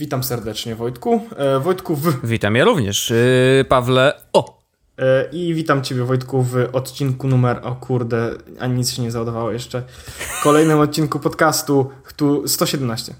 [0.00, 1.20] Witam serdecznie Wojtku.
[1.36, 2.26] E, Wojtku w...
[2.26, 3.10] Witam ja również.
[3.10, 4.62] Yy, Pawle, o!
[4.98, 9.52] E, I witam Ciebie Wojtku w odcinku numer, o kurde, ani nic się nie załadowało
[9.52, 9.82] jeszcze,
[10.42, 13.14] kolejnym odcinku podcastu tu 117.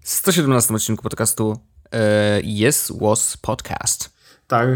[0.00, 1.60] 117 odcinku podcastu
[1.92, 4.10] e, Yes Was Podcast.
[4.46, 4.68] Tak.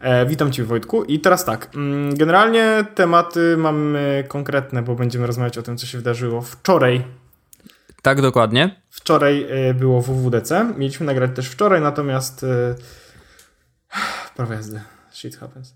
[0.00, 5.58] E, witam Cię Wojtku i teraz tak, mm, generalnie tematy mamy konkretne, bo będziemy rozmawiać
[5.58, 7.25] o tym, co się wydarzyło wczoraj.
[8.06, 8.82] Tak, dokładnie.
[8.90, 12.74] Wczoraj e, było WWDC, mieliśmy nagrać też wczoraj, natomiast e,
[14.36, 14.80] prawo jazdy,
[15.12, 15.74] shit happens.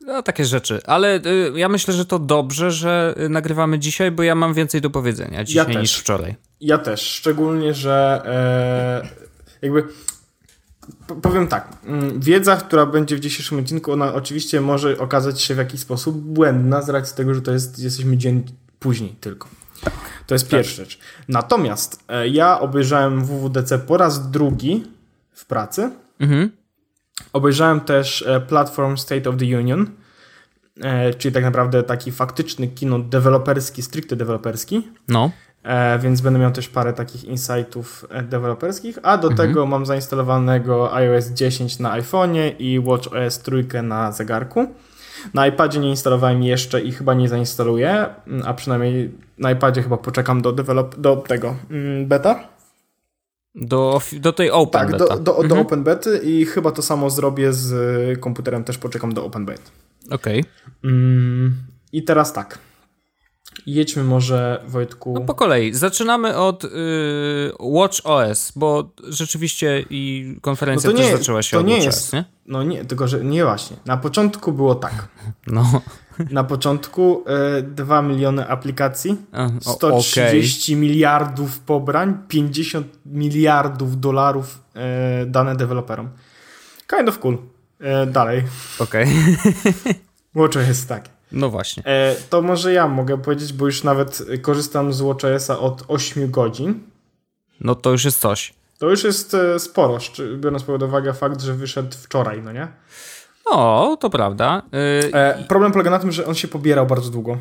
[0.00, 0.80] No, takie rzeczy.
[0.86, 4.90] Ale y, ja myślę, że to dobrze, że nagrywamy dzisiaj, bo ja mam więcej do
[4.90, 6.34] powiedzenia dzisiaj Ja niż wczoraj.
[6.60, 9.08] Ja też, szczególnie, że e,
[9.62, 9.84] jakby
[11.22, 15.58] powiem tak, mm, wiedza, która będzie w dzisiejszym odcinku, ona oczywiście może okazać się w
[15.58, 18.44] jakiś sposób błędna z racji tego, że to jest, jesteśmy dzień
[18.78, 19.48] później tylko.
[20.26, 20.98] To jest pierwsza rzecz.
[21.28, 24.84] Natomiast e, ja obejrzałem WWDC po raz drugi
[25.32, 25.90] w pracy.
[26.20, 26.50] Mhm.
[27.32, 29.90] Obejrzałem też e, Platform State of the Union,
[30.80, 34.88] e, czyli tak naprawdę taki faktyczny kino deweloperski, stricte deweloperski.
[35.08, 35.30] No.
[36.00, 39.48] Więc będę miał też parę takich insightów deweloperskich, a do Mhm.
[39.48, 44.74] tego mam zainstalowanego iOS 10 na iPhone'ie i WatchOS 3 na zegarku.
[45.34, 48.06] Na iPadzie nie instalowałem jeszcze i chyba nie zainstaluję,
[48.44, 52.48] a przynajmniej na iPadzie chyba poczekam do, develop, do tego mm, beta.
[53.54, 55.04] Do, do tej Open Tak, beta.
[55.16, 55.60] do, do, do Mhm.
[55.60, 59.70] Open Bety i chyba to samo zrobię z komputerem, też poczekam do Open Beta.
[60.10, 60.44] Okej.
[60.84, 61.54] Mm,
[61.92, 62.58] I teraz tak.
[63.66, 65.14] Jedźmy może, Wojtku.
[65.14, 65.74] No po kolei.
[65.74, 66.68] Zaczynamy od y,
[67.60, 71.72] Watch OS, bo rzeczywiście i konferencja No to też nie- zaczęła się to od nie
[71.74, 72.24] Watch jest- OS, nie?
[72.46, 73.76] No nie, tylko że nie właśnie.
[73.86, 75.08] Na początku było tak.
[75.46, 75.80] No.
[76.30, 77.24] Na początku
[77.58, 79.16] y, 2 miliony aplikacji,
[79.66, 84.58] o- 130 miliardów pobrań, 50 miliardów dolarów
[85.22, 86.08] y, dane deweloperom.
[86.96, 87.34] Kind of cool.
[87.34, 88.42] Y, dalej.
[88.78, 89.06] Okej.
[90.34, 91.13] WatchOS jest tak.
[91.32, 91.82] No właśnie.
[91.86, 96.80] E, to może ja mogę powiedzieć, bo już nawet korzystam z WatchOS-a od 8 godzin.
[97.60, 98.54] No to już jest coś.
[98.78, 99.98] To już jest e, sporo,
[100.36, 102.68] biorąc pod uwagę fakt, że wyszedł wczoraj, no nie?
[103.50, 104.62] O, to prawda.
[105.06, 107.38] Y, E, problem polega na tym, że on się pobierał bardzo długo.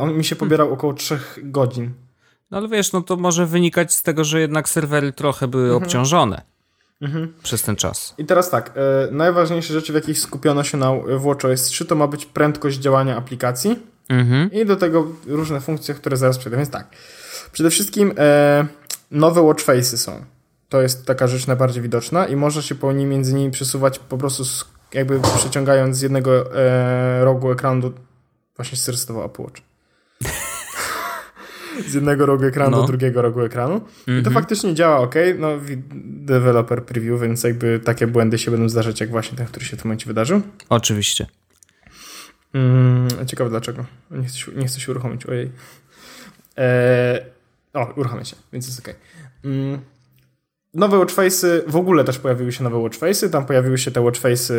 [0.00, 1.90] On mi się pobierał około 3 godzin.
[2.50, 5.82] No ale wiesz, no to może wynikać z tego, że jednak serwery trochę były Mhm.
[5.82, 6.42] obciążone
[7.42, 8.14] przez ten czas.
[8.18, 11.94] I teraz tak, e, najważniejsze rzeczy, w jakich skupiono się na w WatchOS 3, to
[11.94, 13.76] ma być prędkość działania aplikacji
[14.10, 14.52] Mhm.
[14.52, 16.56] i do tego różne funkcje, które zaraz przejdę.
[16.56, 16.88] Więc tak,
[17.52, 18.66] przede wszystkim e,
[19.10, 20.24] nowe watchface'y są.
[20.68, 24.18] To jest taka rzecz najbardziej widoczna i można się po nim między nimi przesuwać po
[24.18, 27.92] prostu z, jakby przeciągając z jednego e, rogu ekranu do...
[28.56, 29.60] Właśnie zresetował Apple Watch.
[31.88, 32.80] Z jednego rogu ekranu No.
[32.80, 33.80] do drugiego rogu ekranu.
[34.20, 35.14] I to faktycznie działa ok.
[35.38, 35.48] No,
[36.04, 39.80] developer preview, więc jakby takie błędy się będą zdarzać, jak właśnie ten, który się w
[39.80, 40.42] tym momencie wydarzył.
[40.68, 41.26] Oczywiście.
[42.54, 43.84] Mm, ciekawe dlaczego.
[44.10, 45.50] Nie chce się, nie chce się uruchomić, ojej.
[46.56, 47.20] Eee,
[47.74, 48.94] o, uruchamia się, więc jest ok.
[49.44, 49.80] Mm,
[50.74, 53.30] nowe watchface'y, w ogóle też pojawiły się nowe watchface'y.
[53.30, 54.54] Tam pojawiły się te watchface'y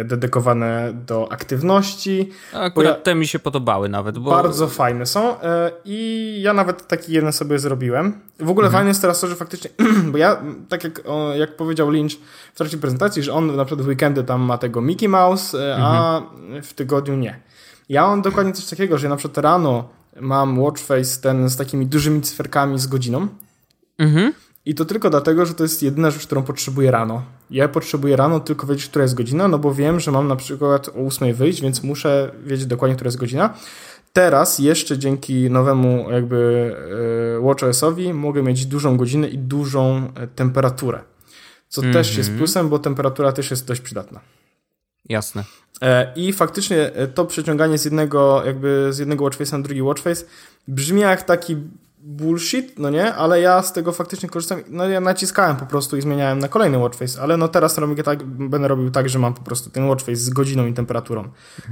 [0.00, 2.30] e, dedykowane do aktywności.
[2.52, 6.52] Akurat Bo ja- te mi się podobały nawet, bo Bardzo fajne są e, i ja
[6.52, 8.20] nawet taki jeden sobie zrobiłem.
[8.40, 9.70] W ogóle fajne jest teraz to, że faktycznie,
[10.12, 11.02] bo ja, tak jak,
[11.38, 12.12] jak powiedział Lynch
[12.54, 15.76] w trakcie prezentacji, że on na przykład w weekendy tam ma tego Mickey Mouse, e,
[15.80, 16.22] a
[16.62, 17.40] w tygodniu nie.
[17.88, 19.88] Ja mam dokładnie coś takiego, że ja na przykład rano
[20.20, 23.28] mam watchface ten z takimi dużymi cyferkami z godziną
[23.98, 24.32] Mhm.
[24.66, 27.22] I to tylko dlatego, że to jest jedyna rzecz, którą potrzebuję rano.
[27.50, 30.88] Ja potrzebuję rano tylko wiedzieć, która jest godzina, no bo wiem, że mam na przykład
[30.88, 33.54] o 8 wyjść, więc muszę wiedzieć dokładnie, która jest godzina.
[34.12, 36.74] Teraz jeszcze dzięki nowemu jakby
[37.38, 41.00] e, WatchOS-owi mogę mieć dużą godzinę i dużą e, temperaturę.
[41.68, 44.20] Co też jest plusem, bo temperatura też jest dość przydatna.
[45.08, 45.44] jasne.
[45.82, 50.24] E, I faktycznie to przeciąganie z jednego, jakby z jednego watchface'a na drugi watchface
[50.68, 51.56] brzmi jak taki
[52.02, 53.14] bullshit, no nie?
[53.14, 54.60] Ale ja z tego faktycznie korzystam.
[54.68, 58.24] No ja naciskałem po prostu i zmieniałem na kolejny watchface, ale no teraz robię tak,
[58.24, 61.28] będę robił tak, że mam po prostu ten watchface z godziną i temperaturą.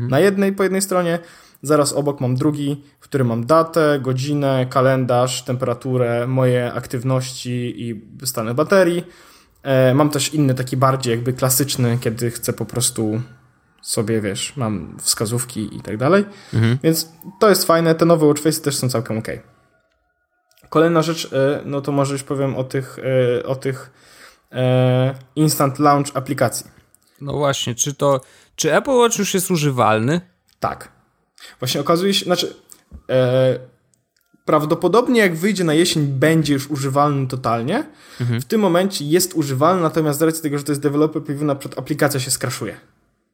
[0.08, 1.18] Na jednej, po jednej stronie,
[1.62, 8.54] zaraz obok mam drugi, w którym mam datę, godzinę, kalendarz, temperaturę, moje aktywności i stany
[8.54, 9.04] baterii.
[9.62, 13.20] E, mam też inny, taki bardziej jakby klasyczny, kiedy chcę po prostu
[13.82, 16.24] sobie, wiesz, mam wskazówki i tak dalej.
[16.82, 17.08] Więc
[17.40, 17.94] to jest fajne.
[17.94, 19.28] Te nowe watchface'y też są całkiem ok.
[20.70, 22.99] Kolejna rzecz, e, no to może już powiem o tych,
[23.38, 23.90] e, o tych
[24.52, 26.67] e, instant launch aplikacji.
[27.20, 28.20] No właśnie, czy to.
[28.56, 30.20] Czy Apple Watch już jest używalny?
[30.61, 30.93] Tak.
[31.58, 32.55] Właśnie okazuje się, znaczy
[34.44, 37.87] prawdopodobnie jak wyjdzie na jesień, będzie już używalny totalnie.
[38.20, 41.55] W tym momencie jest używalny, natomiast z racji tego, że to jest developer preview, na
[41.55, 42.76] przykład aplikacja się skraszuje.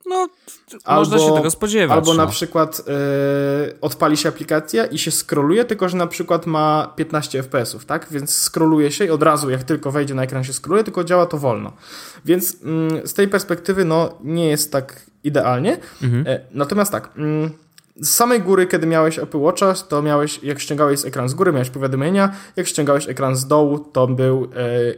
[0.07, 0.29] No,
[0.87, 1.99] można się tego spodziewać.
[1.99, 2.25] Albo no.
[2.25, 7.43] na przykład yy, odpali się aplikacja i się scrolluje, tylko że na przykład ma 15
[7.43, 8.07] FPS-ów, tak?
[8.11, 11.27] Więc scrolluje się i od razu, jak tylko wejdzie na ekran, się scrolluje, tylko działa
[11.27, 11.73] to wolno.
[12.25, 15.79] Więc yy, z tej perspektywy, no, nie jest tak idealnie.
[16.03, 16.25] Mhm.
[16.27, 17.11] Yy, natomiast tak.
[17.17, 17.51] Yy,
[18.01, 21.71] z samej góry, kiedy miałeś Apple Watcha, to miałeś, jak ściągałeś ekran z góry, miałeś
[21.71, 24.51] powiadomienia, jak ściągałeś ekran z dołu, to, był,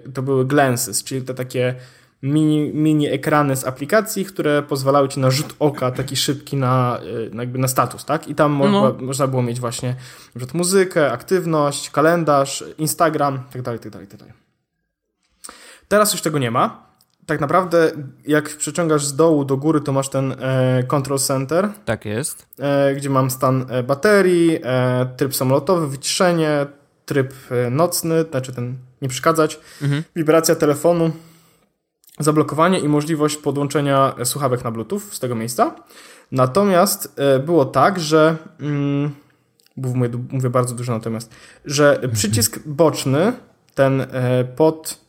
[0.05, 1.75] yy, to były glances, czyli te takie
[2.23, 6.99] mini, mini ekrany z aplikacji, które pozwalały ci na rzut oka taki szybki na,
[7.33, 8.29] na jakby na status, tak?
[8.29, 8.97] I tam mo No.
[9.01, 9.95] można było mieć właśnie
[10.35, 14.35] na muzykę, aktywność, kalendarz, Instagram, tak dalej, tak dalej, tak dalej.
[15.89, 16.89] Teraz już tego nie ma.
[17.27, 17.91] Tak naprawdę,
[18.27, 22.47] jak przeciągasz z dołu do góry, to masz ten e, control center, Tak jest.
[22.59, 26.67] e, gdzie mam stan e, baterii, e, tryb samolotowy, wyciszenie,
[27.07, 30.03] tryb e, nocny, znaczy ten nie przeszkadzać, Mhm.
[30.17, 31.11] wibracja telefonu,
[32.19, 35.75] zablokowanie i możliwość podłączenia słuchawek na Bluetooth z tego miejsca.
[36.33, 39.11] Natomiast e, było tak, że mm,
[39.77, 41.31] mówię, mówię bardzo dużo natomiast,
[41.65, 43.33] że przycisk boczny,
[43.75, 45.01] ten e, pod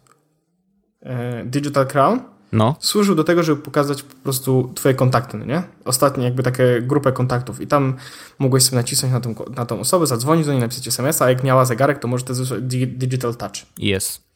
[1.01, 2.19] e, Digital Crown,
[2.51, 2.75] No.
[2.79, 5.63] służył do tego, żeby pokazać po prostu twoje kontakty, no nie?
[5.85, 7.95] Ostatnie jakby takie grupę kontaktów i tam
[8.39, 11.43] mogłeś sobie nacisnąć na tą, na tą osobę, zadzwonić do niej, napisać SMS-a, a jak
[11.43, 12.53] miała zegarek, to może to jest
[12.97, 13.53] Digital Touch.
[13.77, 14.28] Jest.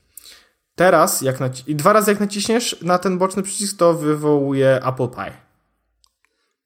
[0.75, 5.07] Teraz, jak naci- i dwa razy jak naciśniesz na ten boczny przycisk, to wywołuje Apple
[5.07, 5.31] Pie.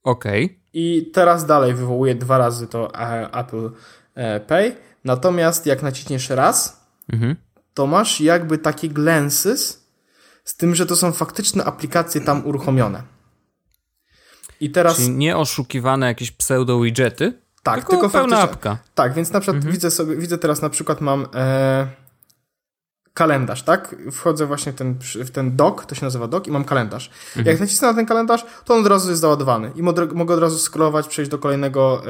[0.04, 0.60] Okej.
[0.74, 3.70] I teraz dalej wywołuje dwa razy to e, Apple
[4.16, 4.76] e, Pay.
[5.04, 7.36] Natomiast jak naciśniesz raz, Mhm.
[7.74, 9.88] to masz jakby takie glances,
[10.44, 13.04] z tym, że to są faktyczne aplikacje tam uruchomione.
[14.60, 17.34] I teraz Czyli nie oszukiwane jakieś pseudo-widgety,
[17.64, 18.72] tak, tylko, tylko pełna faktycznie.
[18.72, 18.78] apka.
[18.96, 21.88] Tak, więc na przykład widzę sobie, widzę teraz na przykład mam e,
[23.18, 23.96] kalendarz, tak?
[24.12, 27.10] Wchodzę właśnie w ten, w ten dock, to się nazywa dock i mam kalendarz.
[27.46, 30.70] Jak nacisnę na ten kalendarz, to on od razu jest załadowany i mogę, od razu
[30.70, 32.02] scrollować, przejść do kolejnego,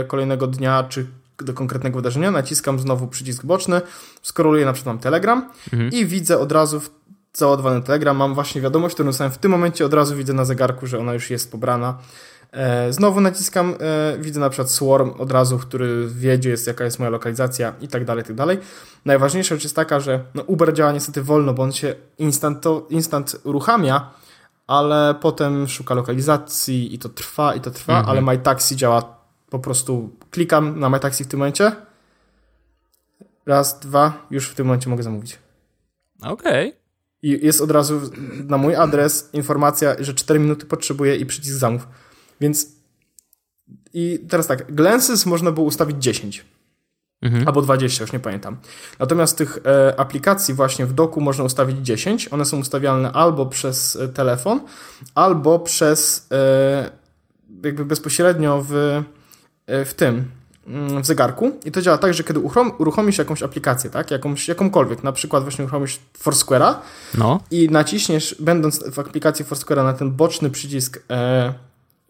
[0.00, 1.06] e, kolejnego dnia, czy
[1.38, 3.80] do konkretnego wydarzenia, naciskam znowu przycisk boczny,
[4.22, 5.48] scrolluję na przykład mam Telegram
[5.92, 6.90] i widzę od razu w
[7.32, 10.86] załadowany Telegram, mam właśnie wiadomość, którą dostałem w tym momencie, od razu widzę na zegarku,
[10.86, 11.98] że ona już jest pobrana.
[12.52, 16.98] E, znowu naciskam, e, widzę na przykład Swarm od razu, który wiedzie, jest, jaka jest
[16.98, 18.58] moja lokalizacja i tak dalej, tak dalej.
[19.04, 22.86] Najważniejsza rzecz jest taka, że no Uber działa niestety wolno, bo on się instant, to,
[22.90, 24.10] instant uruchamia,
[24.66, 29.16] ale potem szuka lokalizacji i to trwa, i to trwa, ale MyTaxi działa
[29.50, 31.72] po prostu, klikam na MyTaxi w tym momencie,
[33.46, 35.38] raz, dwa, już w tym momencie mogę zamówić.
[36.22, 36.76] Okej.
[37.22, 38.00] I jest od razu
[38.44, 41.88] na mój adres informacja, że 4 minuty potrzebuję i przycisk zamów.
[42.40, 42.66] Więc
[43.94, 46.44] i teraz tak, glances można było ustawić 10
[47.22, 47.48] Mhm.
[47.48, 48.56] albo 20, już nie pamiętam.
[48.98, 52.28] Natomiast tych e, aplikacji właśnie w doku można ustawić 10.
[52.32, 54.60] One są ustawialne albo przez e, telefon,
[55.14, 56.90] albo przez e,
[57.64, 59.02] jakby bezpośrednio w,
[59.66, 60.24] e, w tym
[60.66, 64.48] mm, w zegarku i to działa tak, że kiedy uruchom, uruchomisz jakąś aplikację, tak, jakąś,
[64.48, 66.74] jakąkolwiek, na przykład właśnie uruchomisz Foursquare'a,
[67.18, 67.40] No.
[67.50, 71.54] i naciśniesz, będąc w aplikacji Foursquare'a na ten boczny przycisk e,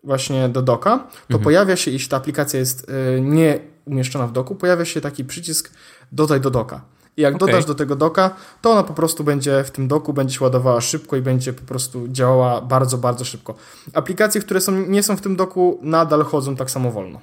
[0.07, 4.55] właśnie do doka, to pojawia się, jeśli ta aplikacja jest e, nie umieszczona w doku,
[4.55, 5.71] pojawia się taki przycisk
[6.13, 6.81] dodaj do doka.
[7.17, 7.49] I jak Okej.
[7.49, 8.31] dodasz do tego doka,
[8.63, 11.63] to ona po prostu będzie w tym doku, będzie się ładowała szybko i będzie po
[11.63, 13.55] prostu działała bardzo, bardzo szybko.
[13.93, 17.21] Aplikacje, które są, nie są w tym doku, nadal chodzą tak samo wolno.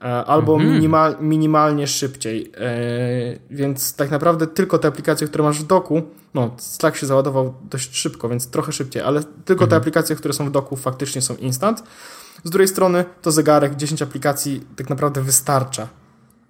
[0.00, 2.52] E, Albo minimal, minimalnie szybciej.
[2.56, 6.02] E, więc tak naprawdę tylko te aplikacje, które masz w doku,
[6.34, 10.46] no Slack się załadował dość szybko, więc trochę szybciej, ale tylko te aplikacje, które są
[10.46, 11.82] w doku faktycznie są instant.
[12.44, 15.88] Z drugiej strony to zegarek, 10 aplikacji tak naprawdę wystarcza.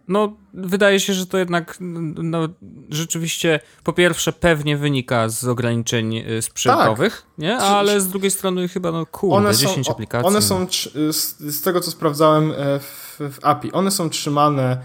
[0.09, 2.49] No, wydaje się, że to jednak no,
[2.89, 7.57] rzeczywiście po pierwsze pewnie wynika z ograniczeń y, sprzętowych, nie?
[7.57, 10.29] Ale z drugiej strony chyba no kurde, One są, 10 o- aplikacji.
[10.29, 10.67] One są,
[11.13, 12.81] z, tego co sprawdzałem e,
[13.21, 14.79] w, w API, one są trzymane e,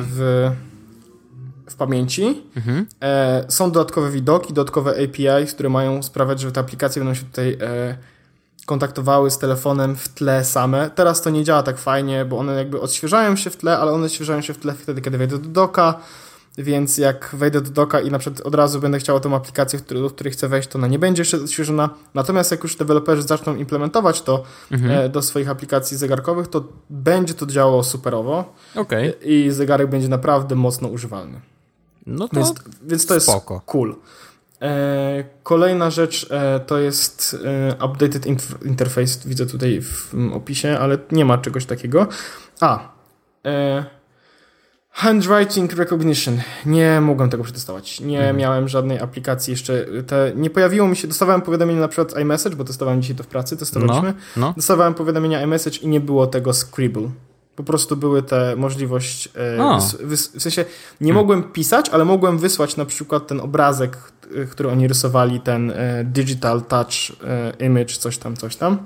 [0.00, 0.50] w,
[1.66, 2.42] w pamięci.
[2.56, 2.86] Mhm.
[3.02, 7.58] E, są dodatkowe widoki, dodatkowe API, które mają sprawiać, że te aplikacje będą się tutaj
[7.60, 7.96] e,
[8.66, 10.90] kontaktowały z telefonem w tle same.
[10.90, 14.06] Teraz to nie działa tak fajnie, bo one jakby odświeżają się w tle, ale one
[14.06, 16.00] odświeżają się w tle wtedy, kiedy wejdę do doka.
[16.58, 20.10] Więc jak wejdę do doka i na przykład od razu będę chciał tą aplikację, do
[20.10, 21.90] której chcę wejść, to ona nie będzie jeszcze odświeżona.
[22.14, 27.46] Natomiast jak już deweloperzy zaczną implementować to e, do swoich aplikacji zegarkowych, to będzie to
[27.46, 31.40] działało superowo Okej, i zegarek będzie naprawdę mocno używalny.
[32.06, 33.60] no to Więc, więc to jest spoko.
[33.66, 33.96] cool.
[34.62, 37.36] E, kolejna rzecz e, to jest
[37.84, 38.26] updated
[38.64, 39.28] interface.
[39.28, 42.06] Widzę tutaj w opisie, ale nie ma czegoś takiego.
[42.60, 42.88] A.
[44.90, 46.40] Handwriting recognition.
[46.66, 48.00] Nie mogłem tego przetestować.
[48.00, 48.36] Nie mhm.
[48.36, 49.86] miałem żadnej aplikacji jeszcze.
[50.06, 53.26] Te, nie pojawiło mi się, dostawałem powiadomienia na przykład iMessage, bo testowałem dzisiaj to w
[53.26, 54.14] pracy, testowaliśmy.
[54.36, 54.52] No, no.
[54.56, 57.10] Dostawałem powiadomienia iMessage i nie było tego Scribble.
[57.56, 60.64] Po prostu były te możliwość, e, wys, w sensie
[61.00, 61.16] nie hmm.
[61.16, 63.98] mogłem pisać, ale mogłem wysłać na przykład ten obrazek,
[64.34, 66.92] e, który oni rysowali, ten e, digital touch
[67.60, 68.78] e, image, coś tam, coś tam.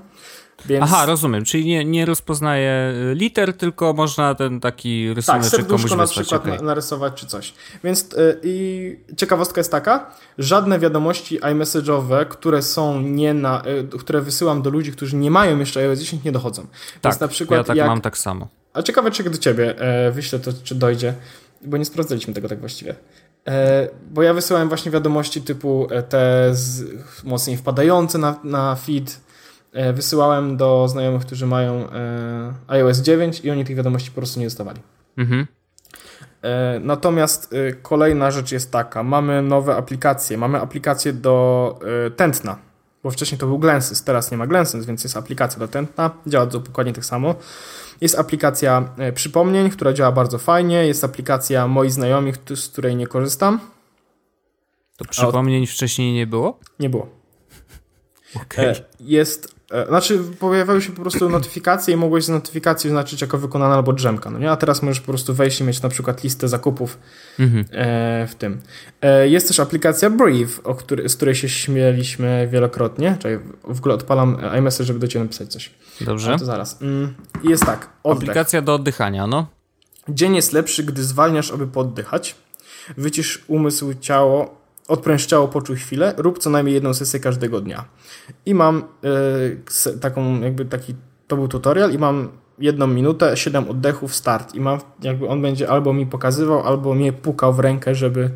[0.66, 0.84] Więc...
[0.84, 5.90] Aha, rozumiem, czyli nie, nie rozpoznaje y, liter, tylko można ten taki rysunek tak, komuś
[5.90, 6.62] na przykład okay.
[6.62, 7.54] narysować czy coś.
[7.84, 14.20] Więc yy, i ciekawostka jest taka, żadne wiadomości iMessage'owe, które są nie na, yy, które
[14.20, 16.62] wysyłam do ludzi, którzy nie mają jeszcze iOS 10 nie dochodzą.
[16.62, 17.86] Tak, Więc na przykład ja tak jak...
[17.86, 18.48] mam tak samo.
[18.72, 21.14] A ciekawe, czy do ciebie e, wyślę to, czy dojdzie,
[21.64, 22.94] bo nie sprawdzaliśmy tego tak właściwie.
[23.48, 26.84] E, bo ja wysyłałem właśnie wiadomości typu e, te z,
[27.24, 29.20] mocniej wpadające na, na feed,
[29.94, 34.46] wysyłałem do znajomych, którzy mają e, iOS 9 i oni tych wiadomości po prostu nie
[34.46, 34.80] dostawali.
[35.16, 35.46] Mhm.
[36.42, 41.78] E, natomiast kolejna rzecz jest taka, mamy nowe aplikacje, mamy aplikację do
[42.16, 42.58] tętna,
[43.02, 46.46] bo wcześniej to był Glensys, teraz nie ma Glensys, więc jest aplikacja do tętna, działa
[46.46, 47.34] dokładnie tak samo.
[48.00, 53.60] Jest aplikacja przypomnień, która działa bardzo fajnie, jest aplikacja moi znajomych, z której nie korzystam.
[54.96, 55.68] To przypomnień od...
[55.68, 56.58] wcześniej nie było?
[56.78, 57.08] Nie było.
[58.46, 58.74] Okay.
[59.00, 63.74] Jest E, znaczy, pojawiały się po prostu notyfikacje i mogłeś z notyfikacji oznaczyć jako wykonana
[63.74, 64.50] albo drzemka, no nie?
[64.50, 66.98] A teraz możesz po prostu wejść i mieć na przykład listę zakupów
[67.38, 67.64] mhm.
[67.72, 68.60] E, w tym.
[69.02, 73.16] E, jest też aplikacja Brief, o który, z której się śmieliśmy wielokrotnie.
[73.18, 75.70] Czyli w ogóle odpalam iMessage, żeby do Ciebie napisać coś.
[76.00, 76.36] Dobrze.
[76.38, 76.82] to zaraz.
[76.82, 77.14] Mm,
[77.44, 77.88] jest tak.
[78.02, 78.28] Oddech.
[78.28, 79.46] Aplikacja do oddychania, no.
[80.08, 82.34] Dzień jest lepszy, gdy zwalniasz, aby poddychać.
[82.96, 87.84] Wycisz umysł, ciało, odpręż ciało, poczuj chwilę, rób co najmniej jedną sesję każdego dnia.
[88.46, 88.84] I mam
[89.84, 90.94] y, taką, jakby taki,
[91.28, 94.54] to był tutorial i mam jedną minutę, siedem oddechów, start.
[94.54, 98.30] I mam, jakby on będzie albo mi pokazywał, albo mnie pukał w rękę, żeby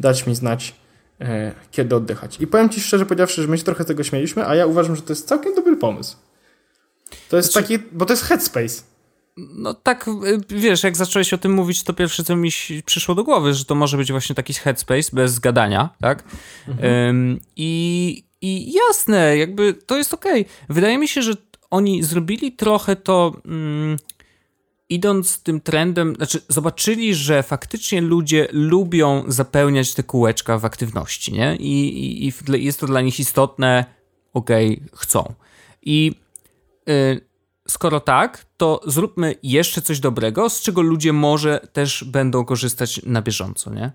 [0.00, 0.74] dać mi znać,
[1.20, 1.24] y,
[1.70, 2.40] kiedy oddychać.
[2.40, 5.02] I powiem Ci szczerze powiedziawszy, że my się trochę tego śmieliśmy, a ja uważam, że
[5.02, 6.16] to jest całkiem dobry pomysł.
[7.28, 7.68] To jest znaczy...
[7.68, 8.82] taki, bo to jest headspace.
[9.36, 12.50] No tak, y, wiesz, jak zacząłeś o tym mówić, to pierwsze, co mi
[12.84, 16.24] przyszło do głowy, że to może być właśnie taki headspace bez gadania, tak?
[16.68, 17.40] Mhm.
[17.56, 20.40] I, I jasne, jakby to jest okej.
[20.40, 20.54] Okay.
[20.68, 21.32] Wydaje mi się, że
[21.70, 23.32] oni zrobili trochę to...
[23.44, 23.96] Mm,
[24.90, 31.56] idąc tym trendem, znaczy zobaczyli, że faktycznie ludzie lubią zapełniać te kółeczka w aktywności, nie?
[31.56, 33.84] I, i, i jest to dla nich istotne,
[34.32, 35.34] okej, okay, chcą.
[35.82, 36.12] I
[36.88, 37.29] y,
[37.70, 43.22] skoro tak, to zróbmy jeszcze coś dobrego, z czego ludzie może też będą korzystać na
[43.22, 43.92] bieżąco, nie?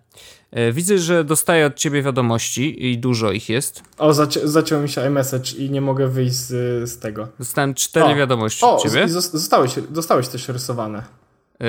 [0.51, 3.83] E, widzę, że dostaję od ciebie wiadomości i dużo ich jest.
[3.97, 7.27] O, zaci zaciął mi się iMessage i nie mogę wyjść z, z tego.
[7.39, 9.09] Dostałem cztery o, wiadomości o, od ciebie.
[9.09, 11.03] Zostałeś, dostałeś też rysowane.
[11.59, 11.67] Yy,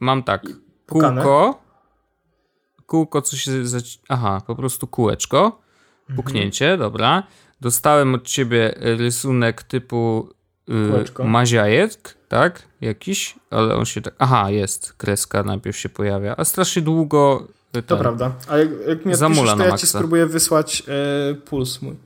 [0.00, 0.46] mam tak.
[0.86, 1.22] Pukane.
[1.22, 1.62] Kółko.
[2.86, 3.50] Kółko, co się...
[4.08, 5.60] Aha, po prostu kółeczko.
[6.00, 6.16] Mhm.
[6.16, 6.80] Puknięcie, mhm.
[6.80, 7.22] dobra.
[7.60, 10.28] Dostałem od ciebie rysunek typu
[10.68, 11.24] Kółeczko.
[11.24, 12.62] Maziajek, tak?
[12.80, 14.14] Jakiś, ale on się tak.
[14.18, 14.92] Aha, jest.
[14.92, 17.48] Kreska najpierw się pojawia, a strasznie długo.
[17.72, 18.32] Ten, to prawda.
[18.48, 21.96] A jak, jak mnie zamula piszesz, to ja ci spróbuję wysłać e, puls mój.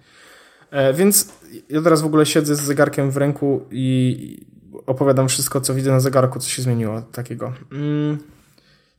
[0.71, 1.33] E, więc
[1.69, 4.47] ja teraz w ogóle siedzę z zegarkiem w ręku i
[4.87, 7.53] opowiadam wszystko, co widzę na zegarku, co się zmieniło takiego.
[7.73, 8.19] Mm.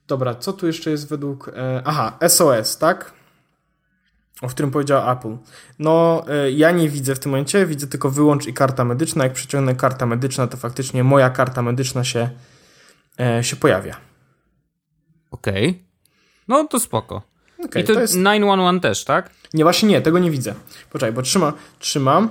[0.08, 1.48] Dobra, co tu jeszcze jest według.
[1.56, 3.14] E, aha, SOS, tak?
[4.42, 5.38] O którym powiedział Apple.
[5.80, 9.24] No, e, ja nie widzę w tym momencie, widzę tylko wyłącz i karta medyczna.
[9.24, 12.30] Jak przyciągnę karta medyczna, to faktycznie moja karta medyczna się,
[13.20, 13.96] e, się pojawia.
[15.32, 15.70] Okej.
[15.70, 15.84] Okay.
[16.48, 17.22] No to spoko.
[17.66, 19.30] Okay, I to, to jest 911 też, tak?
[19.54, 20.54] Nie, właśnie nie, tego nie widzę.
[20.90, 22.30] Poczekaj, bo trzyma, trzymam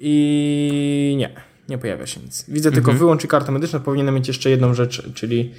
[0.00, 2.44] i nie, nie pojawia się nic.
[2.48, 2.98] Widzę tylko mhm.
[2.98, 3.80] wyłącz i karta medyczna.
[3.80, 5.54] Powinienem mieć jeszcze jedną rzecz, czyli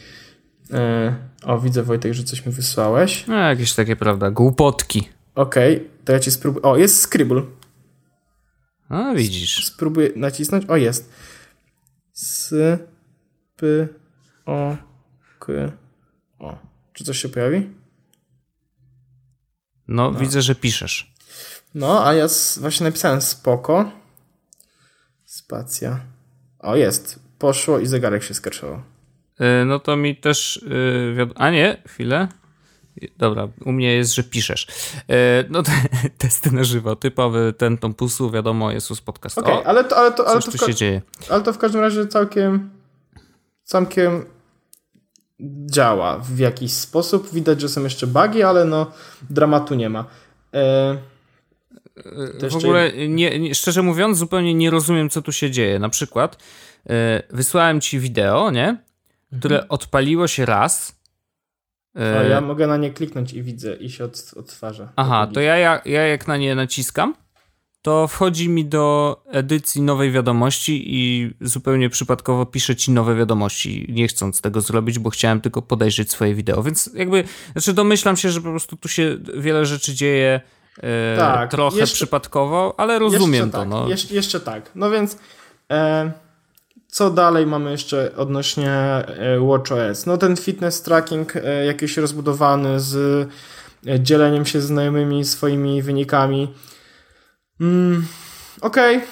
[0.73, 3.27] e, o, widzę Wojtek, że coś mi wysłałeś.
[3.27, 5.09] No, jakieś takie, prawda, głupotki.
[5.35, 6.63] Okej, okay, to ja ci spróbuję.
[6.63, 7.41] O, jest Scribble.
[8.89, 9.65] A, widzisz.
[9.65, 10.65] Spróbuję nacisnąć.
[10.65, 11.09] O, jest.
[12.15, 12.53] S,
[13.55, 13.87] P,
[14.45, 14.77] O,
[15.39, 15.53] K,
[16.39, 16.57] O.
[16.93, 17.69] Czy coś się pojawi?
[19.87, 20.19] No, no.
[20.19, 21.13] widzę, że piszesz.
[21.75, 22.27] No, a ja
[22.59, 23.91] właśnie napisałem spoko.
[25.25, 25.99] Spacja.
[26.59, 27.19] O, jest.
[27.39, 28.81] Poszło i zegarek się skraszował.
[29.39, 30.65] Yy, no to mi też.
[31.17, 32.27] Yy, a nie, chwilę.
[33.17, 34.67] Dobra, u mnie jest, że piszesz.
[35.09, 35.71] E, no te,
[36.17, 39.37] testy na żywo, typowy ten tom pusu, wiadomo, Jezus podcast.
[39.37, 41.01] Okej, okay, ale to, ale to, ale to, się dzieje.
[41.29, 42.69] Ale to w każdym razie całkiem
[43.63, 44.25] całkiem
[45.65, 47.33] działa w jakiś sposób.
[47.33, 48.91] Widać, że są jeszcze bugi, ale no
[49.29, 50.05] dramatu nie ma.
[50.53, 50.97] E,
[52.49, 55.79] w ogóle, nie, nie, szczerze mówiąc, zupełnie nie rozumiem, co tu się dzieje.
[55.79, 56.43] Na przykład,
[56.89, 58.85] e, wysłałem ci wideo, nie?
[59.39, 60.94] które odpaliło się raz.
[61.95, 64.89] A ja mogę na nie kliknąć i widzę i się od, odtwarza.
[64.95, 67.15] Aha, to ja, ja, ja jak na nie naciskam,
[67.81, 74.07] to wchodzi mi do edycji nowej wiadomości i zupełnie przypadkowo pisze ci nowe wiadomości, nie
[74.07, 76.63] chcąc tego zrobić, bo chciałem tylko podejrzeć swoje wideo.
[76.63, 80.41] Więc jakby, znaczy domyślam się, że po prostu tu się wiele rzeczy dzieje
[80.77, 83.57] e, tak, trochę jeszcze, przypadkowo, ale rozumiem to.
[83.57, 83.89] Tak, no.
[83.89, 84.71] jeszcze, jeszcze tak.
[84.75, 85.17] No więc
[85.71, 86.11] e,
[86.95, 90.05] co dalej mamy jeszcze odnośnie e, WatchOS?
[90.05, 92.95] No ten fitness tracking e, jakiś rozbudowany z
[93.87, 96.53] e, dzieleniem się z znajomymi swoimi wynikami
[97.59, 98.05] Mm,
[98.61, 98.97] Okej.
[98.97, 99.07] Okay.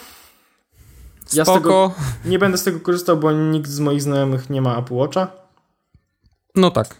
[1.34, 1.96] Ja Spoko.
[2.26, 5.28] nie będę z tego korzystał, bo nikt z moich znajomych nie ma Apple Watcha.
[6.56, 6.96] No tak.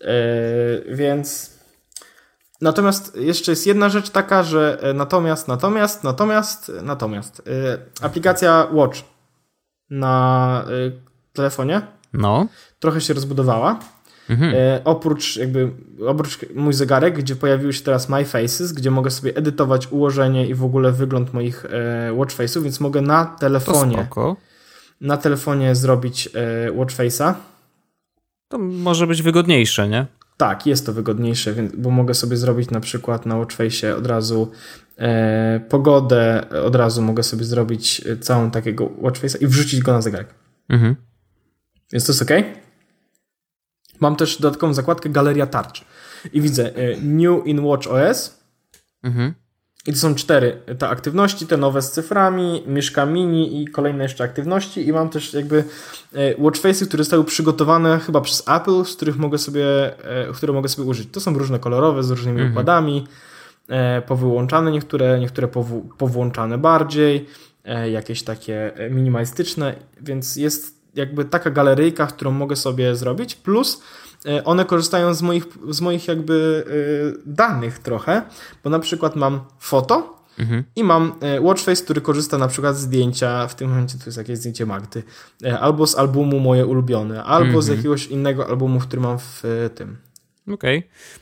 [0.00, 1.52] Yy, więc.
[2.60, 9.11] Natomiast jeszcze jest jedna rzecz taka, że natomiast, natomiast, natomiast, natomiast yy, aplikacja Watch
[9.92, 10.92] na yy,
[11.32, 11.82] telefonie
[12.12, 12.46] no.
[12.80, 13.78] trochę się rozbudowała.
[14.30, 14.54] Mhm.
[14.54, 15.70] E, oprócz jakby,
[16.06, 20.54] oprócz mój zegarek, gdzie pojawiły się teraz My Faces, gdzie mogę sobie edytować ułożenie i
[20.54, 24.06] w ogóle wygląd moich e, watch face'ów, więc mogę na telefonie
[25.00, 27.34] na telefonie zrobić e, watch face'a.
[28.48, 30.06] To może być wygodniejsze, nie?
[30.36, 34.50] Tak, jest to wygodniejsze, bo mogę sobie zrobić na przykład na Watchface od razu
[35.68, 40.34] pogodę, od razu mogę sobie zrobić całą takiego Watchface'a i wrzucić go na zegarek.
[40.68, 40.96] Mhm.
[41.92, 42.30] Więc to jest ok?
[44.00, 45.84] Mam też dodatkową zakładkę Galeria Tarcz.
[46.32, 48.38] I widzę e, New in Watch OS.
[49.02, 49.34] Mhm.
[49.86, 54.24] I to są cztery te aktywności, te nowe z cyframi, Mieszka Mini i kolejne jeszcze
[54.24, 54.88] aktywności.
[54.88, 55.64] I mam też jakby
[56.12, 59.66] e, watchface'y, które zostały przygotowane chyba przez Apple, z których mogę sobie,
[60.04, 61.08] e, które mogę sobie użyć.
[61.12, 62.52] To są różne kolorowe, z różnymi mhm.
[62.52, 63.06] układami,
[64.06, 65.48] powyłączane niektóre, niektóre
[65.98, 67.26] powłączane bardziej,
[67.90, 73.82] jakieś takie minimalistyczne, więc jest jakby taka galeryjka, którą mogę sobie zrobić, plus
[74.26, 78.22] e, one korzystają z moich, z moich jakby e, danych trochę,
[78.64, 80.64] bo na przykład mam foto mhm.
[80.76, 84.18] i mam e, Watchface, który korzysta na przykład z zdjęcia, w tym momencie to jest
[84.18, 85.02] jakieś zdjęcie Magdy,
[85.60, 87.62] albo z albumu moje ulubione, albo mhm.
[87.62, 89.42] z jakiegoś innego albumu, który mam w
[89.74, 89.96] tym.
[90.48, 90.78] Okej.
[90.78, 91.21] Okay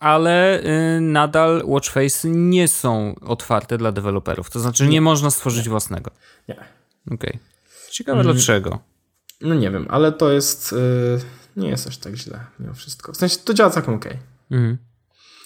[0.00, 0.62] ale
[0.96, 4.50] y, nadal Watchface nie są otwarte dla deweloperów.
[4.50, 5.70] To znaczy, nie, nie można stworzyć nie.
[5.70, 6.10] własnego.
[6.48, 6.54] Nie.
[6.54, 7.16] Okej.
[7.16, 7.38] Okay.
[7.90, 8.32] Ciekawe mm.
[8.32, 8.78] dlaczego.
[9.40, 10.72] No nie wiem, ale to jest.
[10.72, 11.20] Yy,
[11.56, 13.12] nie jest aż tak źle mimo wszystko.
[13.12, 14.12] W sensie to działa całkiem okej.
[14.12, 14.58] Okay.
[14.58, 14.78] Mhm.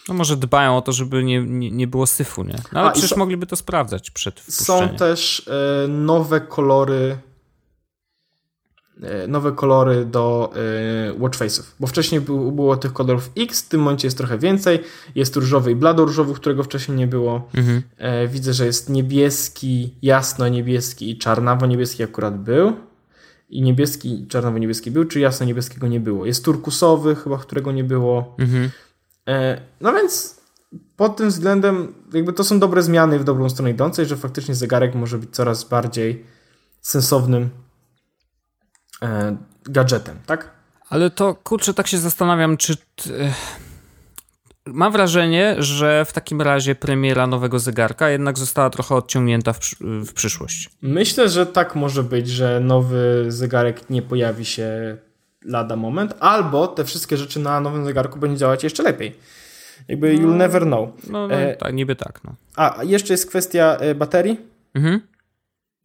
[0.09, 2.57] No może dbają o to, żeby nie, nie, nie było syfu, nie?
[2.73, 5.39] No ale A, przecież mogliby to sprawdzać przed Są też
[5.85, 7.19] y, nowe kolory
[9.29, 10.53] nowe kolory do
[11.11, 14.79] y, watchface'ów, bo wcześniej było, tych kolorów X, w tym momencie jest trochę więcej.
[15.15, 17.49] Jest różowy i blado-różowy, którego wcześniej nie było.
[17.55, 17.83] Mhm.
[17.99, 22.73] E, widzę, że jest niebieski, jasno-niebieski i czarnawo-niebieski akurat był
[23.49, 26.27] i niebieski, czarnowo-niebieski był, czy jasno-niebieskiego nie było.
[26.27, 28.35] Jest turkusowy chyba, którego nie było.
[28.39, 28.71] Mhm.
[29.29, 30.41] E, no więc
[30.97, 34.95] pod tym względem jakby to są dobre zmiany w dobrą stronę idące, że faktycznie zegarek
[34.95, 36.25] może być coraz bardziej
[36.81, 37.51] sensownym
[39.03, 40.51] e, gadżetem, tak?
[40.89, 42.77] Ale to kurczę, tak się zastanawiam, czy
[44.67, 50.13] Mam wrażenie, że w takim razie premiera nowego zegarka jednak została trochę odciągnięta w, w,
[50.13, 50.71] przyszłość.
[50.83, 54.97] Myślę, że tak może być, że nowy zegarek nie pojawi się
[55.45, 59.17] lada moment, albo te wszystkie rzeczy na nowym zegarku będą działać jeszcze lepiej.
[59.89, 60.89] Jakby no, you'll never know.
[61.11, 62.21] No, no e, tak, niby tak.
[62.25, 62.35] No.
[62.57, 64.41] A, jeszcze jest kwestia e, baterii.
[64.75, 65.01] Mhm.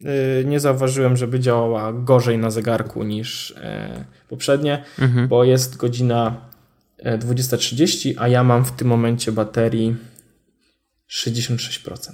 [0.04, 5.28] E, nie zauważyłem, żeby działała gorzej na zegarku niż e, poprzednie, mhm.
[5.28, 6.36] bo jest godzina
[7.04, 9.96] 20.30, a ja mam w tym momencie baterii
[11.10, 12.12] 66%.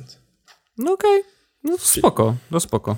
[0.78, 1.32] No okej, okay.
[1.64, 2.96] no spoko, no spoko.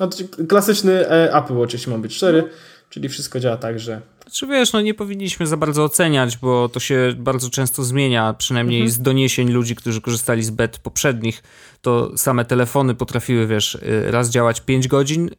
[0.00, 0.08] No,
[0.48, 2.48] klasyczny e, Apple Watch, jeśli być 4, no.
[2.90, 6.80] czyli wszystko działa tak, że znaczy wiesz, no nie powinniśmy za bardzo oceniać, bo to
[6.80, 8.94] się bardzo często zmienia, przynajmniej mhm.
[8.94, 11.42] z doniesień ludzi, którzy korzystali z bet poprzednich,
[11.82, 15.30] to same telefony potrafiły, wiesz, y, raz działać 5 godzin,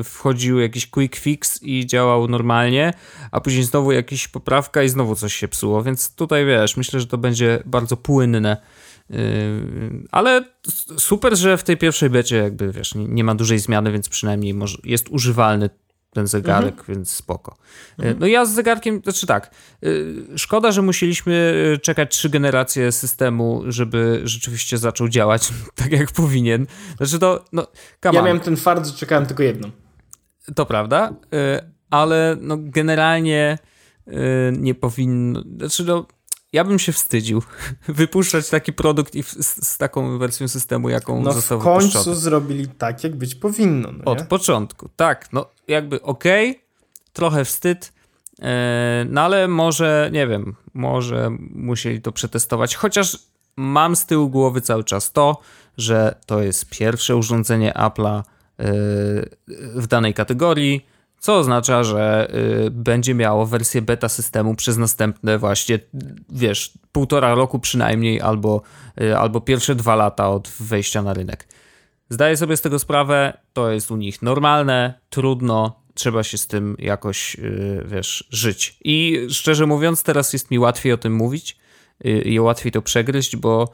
[0.00, 2.92] y, wchodził jakiś quick fix i działał normalnie,
[3.30, 7.06] a później znowu jakaś poprawka i znowu coś się psuło, więc tutaj wiesz, myślę, że
[7.06, 8.56] to będzie bardzo płynne.
[9.10, 9.16] Y,
[10.10, 10.44] ale
[10.98, 14.54] super, że w tej pierwszej becie jakby, wiesz, nie, ma dużej zmiany, więc przynajmniej
[14.84, 15.70] jest używalny
[16.16, 16.94] ten zegarek, mhm.
[16.94, 17.56] więc spoko.
[17.98, 18.16] E, mhm.
[18.18, 19.50] No ja z zegarkiem, znaczy tak,
[19.82, 19.88] e,
[20.36, 25.48] szkoda, że musieliśmy e, czekać trzy generacje systemu, żeby rzeczywiście zaczął działać
[25.82, 26.66] tak jak powinien.
[26.96, 27.66] Znaczy to, no,
[28.04, 29.70] Ja miałem ten fart, że czekałem tylko jedną.
[30.54, 31.12] To prawda,
[31.90, 33.58] ale no generalnie
[34.52, 36.06] nie powinno, znaczy no
[36.56, 37.42] ja bym się wstydził
[37.88, 42.16] wypuszczać taki produkt i z, z, taką wersją systemu, jaką no został w końcu wypuszczony.
[42.16, 43.92] zrobili tak, jak być powinno.
[43.92, 45.32] No Od początku, tak.
[45.32, 46.62] No jakby okej, okay,
[47.12, 47.92] trochę wstyd,
[48.42, 53.18] e, no ale może, nie wiem, może musieli to przetestować, chociaż
[53.56, 55.40] mam z tyłu głowy cały czas to,
[55.78, 58.22] że to jest pierwsze urządzenie Apple'a
[59.74, 60.86] w danej kategorii,
[61.18, 62.34] co oznacza, że
[62.66, 65.78] y, będzie miało wersję beta systemu przez następne właśnie,
[66.28, 68.62] wiesz, półtora roku przynajmniej, albo,
[69.00, 71.48] y, albo pierwsze dwa lata od wejścia na rynek.
[72.10, 76.76] Zdaję sobie z tego sprawę, to jest u nich normalne, trudno, trzeba się z tym
[76.78, 78.78] jakoś, y, wiesz, żyć.
[78.84, 81.56] I szczerze mówiąc, teraz jest mi łatwiej o tym mówić
[82.06, 83.72] y, i łatwiej to przegryźć, bo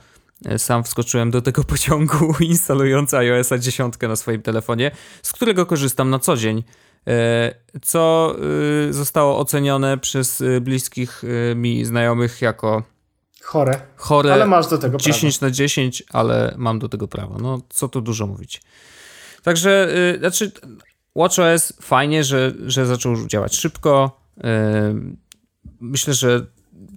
[0.53, 4.91] y, sam wskoczyłem do tego pociągu instalując iOS 10 na swoim telefonie,
[5.23, 6.63] z którego korzystam na co dzień
[7.83, 8.35] co
[8.89, 12.83] y, zostało ocenione przez y, bliskich y, mi znajomych jako
[13.43, 13.81] chore.
[13.97, 14.33] Chore.
[14.33, 15.51] Ale masz do tego 10 prawo.
[15.51, 17.39] na 10, ale mam do tego prawo.
[17.39, 18.63] No, co tu dużo mówić.
[19.43, 20.53] Także, znaczy,
[21.17, 24.21] WatchOS fajnie, że, że zaczął działać szybko.
[25.81, 26.47] Myślę, że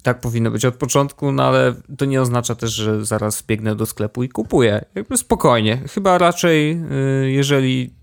[0.04, 3.86] tak powinno być od początku, no ale to nie oznacza też, że zaraz biegnę do
[3.86, 4.86] sklepu i kupuję.
[4.96, 5.78] Jakby spokojnie.
[5.78, 6.82] Chyba raczej,
[7.26, 7.94] jeżeli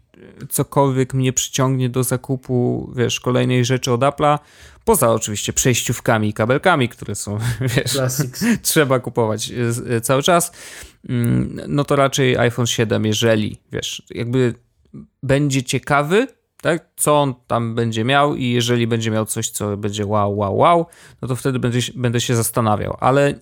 [0.49, 4.39] cokolwiek mnie przyciągnie do zakupu, wiesz, kolejnej rzeczy od Apple'a,
[4.85, 7.39] poza oczywiście przejściówkami i kabelkami, które są,
[7.77, 7.99] wiesz,
[8.63, 10.53] trzeba kupować e, e, cały czas,
[11.09, 14.55] mm, no to raczej iPhone 7, jeżeli, wiesz, jakby
[15.23, 16.27] będzie ciekawy,
[16.63, 20.57] tak, co on tam będzie miał i jeżeli będzie miał coś, co będzie wow, wow,
[20.57, 20.87] wow,
[21.23, 23.35] no to wtedy będę, będę się zastanawiał, ale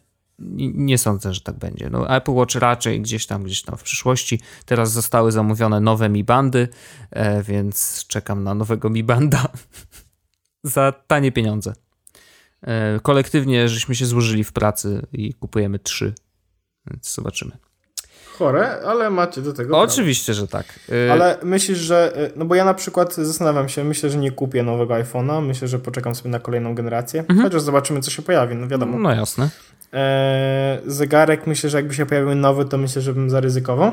[0.75, 1.91] nie sądzę, że tak będzie.
[1.91, 4.41] No, Apple Watch raczej gdzieś tam, gdzieś tam w przyszłości.
[4.65, 6.69] Teraz zostały zamówione nowe Mi Bandy,
[7.11, 9.49] e, więc czekam na nowego Mi Banda
[10.63, 11.73] za tanie pieniądze.
[12.63, 16.15] E, kolektywnie żeśmy się złożyli w pracy i kupujemy trzy,
[16.91, 17.53] więc zobaczymy.
[18.39, 19.79] Chore, ale macie do tego.
[19.79, 20.41] Oczywiście, prawo.
[20.41, 20.81] że tak.
[21.07, 22.31] E, ale myślisz, że.
[22.37, 25.47] No bo ja na przykład zastanawiam się, myślę, że nie kupię nowego iPhone'a.
[25.47, 27.21] Myślę, że poczekam sobie na kolejną generację.
[27.21, 27.43] Mhm.
[27.43, 28.99] Chociaż zobaczymy, co się pojawi, no wiadomo.
[28.99, 29.51] No jasne.
[29.93, 33.93] Eee, zegarek myślę, że jakby się pojawił nowy, to myślę, że bym zaryzykował.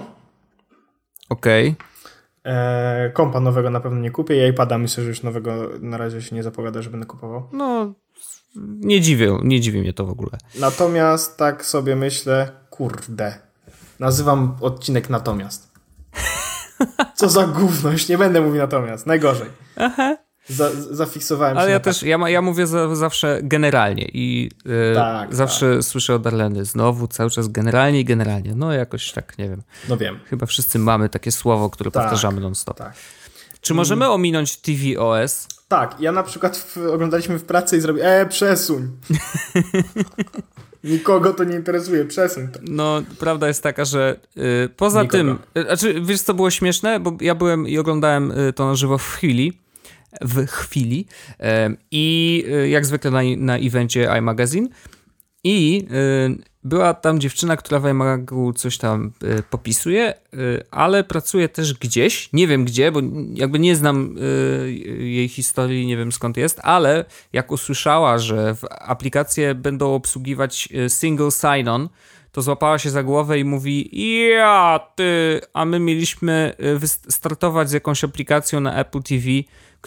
[1.30, 1.70] Okej.
[1.70, 2.54] Okay.
[2.54, 6.22] Eee, kompa nowego na pewno nie kupię i iPada myślę, że już nowego na razie
[6.22, 7.50] się nie zapowiada, że będę kupował.
[7.52, 7.94] No,
[8.80, 10.38] nie dziwię, nie dziwi mnie to w ogóle.
[10.60, 13.40] Natomiast tak sobie myślę, kurde,
[14.00, 15.72] nazywam odcinek natomiast.
[17.16, 19.50] Co za gówność, nie będę mówił natomiast, najgorzej.
[19.76, 20.18] Aha.
[20.50, 21.72] Za, zafiksowałem Ale się.
[21.72, 25.84] ja też, ja, ja mówię za, zawsze generalnie i yy, tak, zawsze tak.
[25.84, 28.56] słyszę od Arleny znowu cały czas generalnie i generalnie.
[28.56, 29.62] No jakoś tak, nie wiem.
[29.90, 30.20] No wiem.
[30.26, 32.78] Chyba wszyscy mamy takie słowo, które tak, powtarzamy non-stop.
[32.78, 32.94] Tak.
[33.62, 34.16] Czy możemy mm.
[34.16, 35.48] ominąć TVOS?
[35.68, 38.90] Tak, ja na przykład w, oglądaliśmy w pracy i zrobię, e, przesuń.
[40.84, 42.60] Nikogo to nie interesuje, przesuń to.
[42.64, 45.18] No, prawda jest taka, że y, poza Nikogo.
[45.18, 47.00] tym, y, znaczy, wiesz co było śmieszne?
[47.00, 49.67] Bo ja byłem i oglądałem y, to na żywo w chwili
[50.22, 51.06] w chwili.
[51.92, 54.68] I e, jak zwykle na, na evencie iMagazine.
[55.44, 60.14] I e, była tam dziewczyna, która w iMagu coś tam e, popisuje,
[60.72, 63.02] ale pracuje też gdzieś, nie wiem gdzie, bo
[63.34, 64.16] jakby nie znam
[65.00, 71.90] jej historii, nie wiem skąd jest, ale jak usłyszała, że aplikacje będą obsługiwać single sign-on,
[72.38, 73.90] to złapała się za głowę i mówi:
[74.30, 76.56] Ja, ty, a my mieliśmy
[77.10, 79.26] startować z jakąś aplikacją na Apple TV,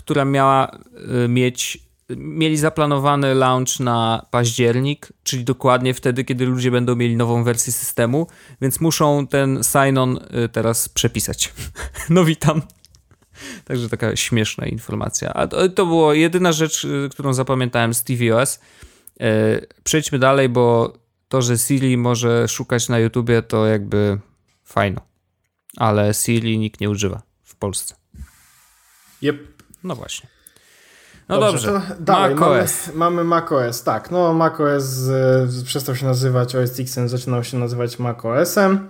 [0.03, 0.79] która miała
[1.25, 7.45] y, mieć mieli zaplanowany launch na październik, czyli dokładnie wtedy, kiedy ludzie będą mieli nową
[7.45, 8.27] wersję systemu,
[8.61, 11.53] więc muszą ten sign-on y, teraz przepisać.
[12.11, 12.63] No witam.
[13.65, 15.33] Także taka śmieszna informacja.
[15.33, 18.61] A to, to była jedyna rzecz, y, którą zapamiętałem z tvOS.
[19.85, 20.93] Przejdźmy dalej, bo
[21.29, 24.19] to, że Siri może szukać na YouTubie, to jakby
[24.65, 25.01] fajno.
[25.77, 27.95] Ale Siri nikt nie używa w Polsce.
[29.23, 29.60] Yep.
[29.85, 30.29] No właśnie.
[31.29, 31.97] No dobrze, dobrze.
[32.01, 32.87] dalej, macOS.
[32.87, 34.11] Mamy, mamy macOS, tak.
[34.11, 34.99] No macOS
[35.61, 38.89] y, przestał się nazywać OS X, zaczynał się nazywać macOSem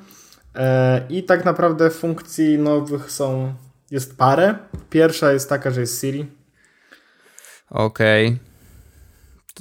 [0.54, 3.54] e, i tak naprawdę funkcji nowych są,
[3.90, 4.54] jest parę.
[4.90, 6.26] Pierwsza jest taka, że jest Siri.
[7.70, 8.26] Okej.
[8.26, 8.50] Okay.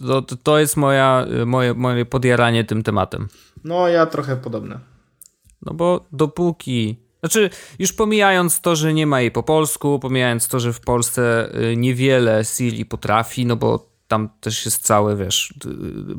[0.08, 3.28] To, to jest moja, moje, moje podjaranie tym tematem.
[3.63, 4.80] No, ja trochę podobne.
[5.62, 10.60] No bo dopóki znaczy, już pomijając to, że nie ma jej po polsku, pomijając to,
[10.60, 15.53] że w Polsce y, niewiele Siri potrafi, no bo tam też jest całe, wiesz,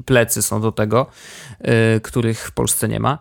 [0.06, 1.06] plecy są do tego,
[1.60, 3.18] yy, których w Polsce nie ma,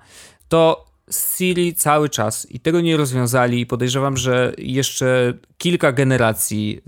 [0.48, 3.66] to Siri cały czas i tego nie rozwiązali.
[3.66, 6.82] Podejrzewam, że jeszcze kilka generacji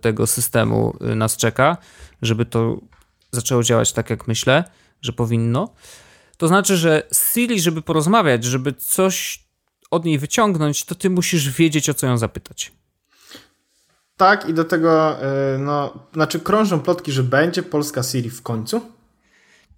[0.00, 1.76] tego systemu nas czeka,
[2.22, 2.80] żeby to
[3.30, 4.64] zaczęło działać tak, jak myślę,
[5.02, 5.68] że powinno.
[6.36, 9.43] To znaczy, że Siri, żeby porozmawiać, żeby coś
[9.94, 12.72] od niej wyciągnąć, to ty musisz wiedzieć, o co ją zapytać.
[14.16, 15.16] Tak, i do tego,
[15.54, 18.80] y, no, znaczy krążą plotki, że będzie polska Siri w końcu.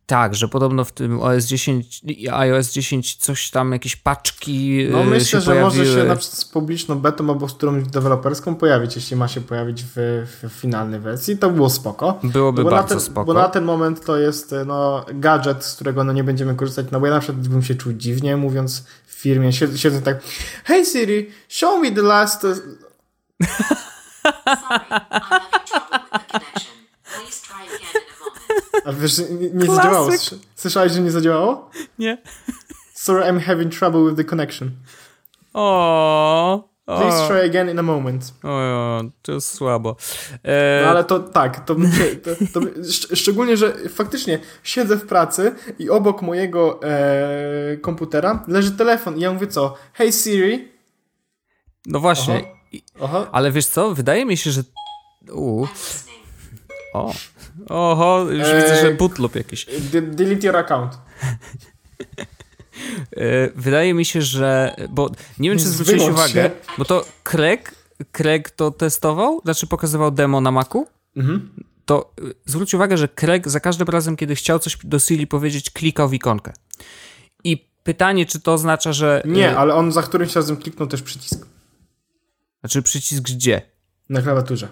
[0.07, 4.87] Tak, że podobno w tym OS 10 i iOS 10 coś tam, jakieś paczki.
[4.91, 5.85] No y, myślę, się że pojawiły.
[5.85, 9.41] może się na przykład z publiczną betą albo z którąś deweloperską pojawić, jeśli ma się
[9.41, 11.39] pojawić w, w finalnej wersji.
[11.39, 12.19] To było spoko.
[12.23, 13.25] Byłoby bo bardzo ten, spoko.
[13.25, 16.87] Bo na ten moment to jest no, gadżet, z którego no, nie będziemy korzystać.
[16.93, 18.85] No bo ja na przykład bym się czuł dziwnie, mówiąc
[19.27, 20.17] firmie, siedzę, siedzę tak
[20.65, 22.41] Hey Siri, show me the last...
[22.41, 22.57] Sorry,
[24.91, 26.73] I'm having trouble with the connection.
[27.05, 30.09] Please try again in a wiesz, nie, nie zadziałało.
[30.11, 31.71] Słysz- Słyszałeś, że nie zadziałało?
[31.99, 32.19] Nie.
[32.95, 34.71] Sorry, I'm having trouble with the connection.
[35.55, 38.35] O, Please try again in a moment.
[38.45, 39.97] o, to jest słabo.
[40.45, 45.55] E, No ale to tak, to, to, to szcz- szczególnie, że faktycznie siedzę w pracy
[45.79, 49.75] i obok mojego e, komputera leży telefon i ja mówię co?
[49.93, 50.69] Hey Siri.
[51.87, 52.45] no właśnie.
[53.01, 53.27] Oho.
[53.33, 53.95] Ale wiesz co?
[53.95, 54.63] Wydaje mi się, że.
[55.33, 55.67] U,
[56.95, 57.13] o.
[57.69, 58.63] Oho, już Eee.
[58.63, 59.67] widzę, że bootloop jakiś.
[59.93, 60.93] De- delete your account.
[63.17, 64.77] E, Wydaje mi się, że.
[64.91, 67.75] Bo nie wiem, czy zwróciłeś uwagę, bo to Craig,
[68.13, 70.87] Craig to testował, znaczy pokazywał demo na Macu.
[71.17, 71.51] Mhm.
[71.85, 75.71] To y, zwróć uwagę, że Craig za każdym razem, kiedy chciał coś do Siri powiedzieć,
[75.71, 76.53] klikał w ikonkę.
[77.45, 79.23] I pytanie, czy to oznacza, że.
[79.25, 81.47] Nie, y, ale on za którymś razem kliknął też przycisk
[82.61, 83.63] Znaczy przycisk gdzie?
[84.09, 84.69] na klawiaturze.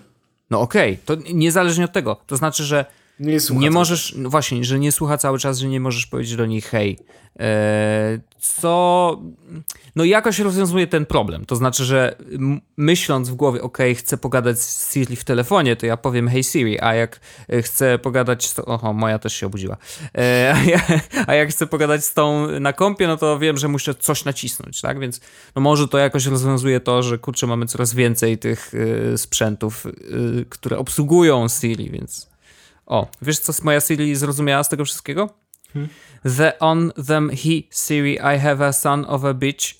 [0.50, 2.16] No okej, to niezależnie od tego.
[2.26, 2.84] To znaczy, że
[3.20, 3.62] Nie słucha.
[3.62, 6.60] nie możesz, no właśnie, że nie słucha cały czas, że nie możesz powiedzieć do niej
[6.60, 6.98] hej.
[7.40, 9.22] E, co,
[9.96, 11.44] no jakoś rozwiązuje ten problem.
[11.44, 12.16] To znaczy, że
[12.76, 16.80] myśląc w głowie, ok, chcę pogadać z Siri w telefonie, to ja powiem hey Siri,
[16.80, 18.58] a jak e, chcę pogadać z...
[18.58, 19.76] Oho, moja też się obudziła.
[20.18, 20.80] E, a, ja,
[21.26, 24.80] a jak chcę pogadać z tą na kompie, no to wiem, że muszę coś nacisnąć,
[24.80, 25.00] tak?
[25.00, 25.20] Więc
[25.54, 28.72] no może to jakoś rozwiązuje to, że kurczę, mamy coraz więcej tych
[29.12, 29.90] e, sprzętów, e,
[30.48, 32.33] które obsługują Siri, więc...
[32.86, 35.30] O, wiesz co moja Siri zrozumiała z tego wszystkiego?
[36.36, 39.74] The on them he Siri I have a son of a bitch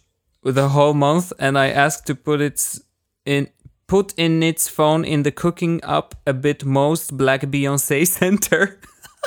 [0.55, 2.81] the whole month and I asked to put it
[3.27, 3.47] in
[3.87, 8.79] put in its phone in the cooking up a bit most black Beyoncé center.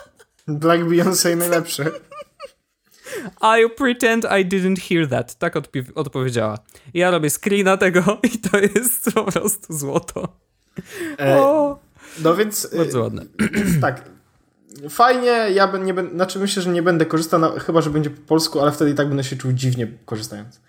[0.48, 1.84] Black Beyoncé najlepszy.
[3.42, 5.36] I pretend I didn't hear that.
[5.36, 6.58] Tak odpi- odpowiedziała.
[6.94, 8.02] Ja robię screena tego
[8.34, 10.28] i to jest po prostu złoto.
[11.20, 11.80] E, O,
[12.24, 13.26] no więc e, bardzo ładne.
[13.82, 14.02] tak.
[14.90, 18.10] Fajnie, ja ben, nie będę, znaczy myślę, że nie będę korzystał, no, chyba że będzie
[18.10, 20.60] po polsku, ale wtedy i tak będę się czuł dziwnie korzystając.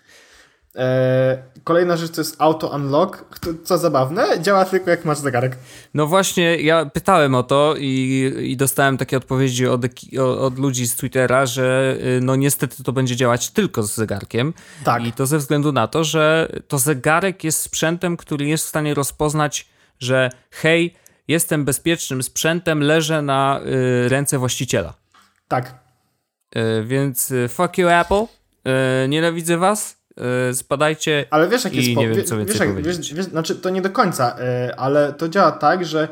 [0.75, 5.57] E, kolejna rzecz to jest auto unlock, co zabawne, działa tylko jak masz zegarek.
[5.93, 9.81] No właśnie, ja pytałem o to i, i dostałem takie odpowiedzi od,
[10.19, 14.53] od ludzi z Twittera, że y, no niestety to będzie działać tylko z zegarkiem.
[14.83, 15.05] Tak.
[15.05, 18.93] I to ze względu na to, że to zegarek jest sprzętem, który jest w stanie
[18.93, 19.67] rozpoznać,
[19.99, 20.95] że hej,
[21.29, 23.59] jestem bezpiecznym sprzętem, leżę na
[24.05, 24.93] y, ręce właściciela.
[25.47, 25.73] Tak.
[26.55, 28.23] Y, więc y, fuck you Apple,
[29.03, 29.97] y, nienawidzę was,
[30.51, 31.25] y, spadajcie.
[31.31, 32.97] Ale wiesz, jak jest nie po- wiem, co więcej wiesz, jak, powiedzieć.
[32.97, 36.07] wiesz, wiesz, znaczy to nie do końca, e, ale to działa tak, że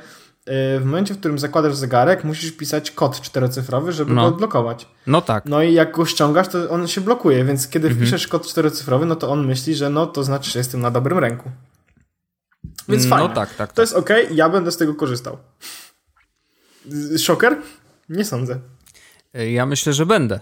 [0.80, 4.22] w momencie, w którym zakładasz zegarek, musisz pisać kod czterocyfrowy, żeby No.
[4.22, 4.88] go odblokować.
[5.08, 5.46] No tak.
[5.46, 8.06] No i jak go ściągasz, to on się blokuje, więc kiedy Mhm.
[8.08, 11.18] wpiszesz kod czterocyfrowy, no to on myśli, że no to znaczy, że jestem na dobrym
[11.20, 11.50] ręku.
[12.90, 13.36] Więc No fajnie.
[13.36, 13.84] tak, tak, To tak.
[13.84, 15.38] jest ok, ja będę z tego korzystał.
[17.18, 17.58] Szoker?
[18.10, 18.60] Nie sądzę.
[19.40, 20.40] Y, Ja myślę, że będę.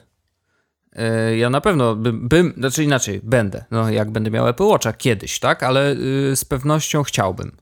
[1.32, 3.66] Y, Ja na pewno bym, bym, znaczy inaczej, będę.
[3.72, 5.64] No, jak będę miał Apple Watcha kiedyś, tak?
[5.64, 5.92] Ale
[6.32, 7.58] y, z pewnością chciałbym.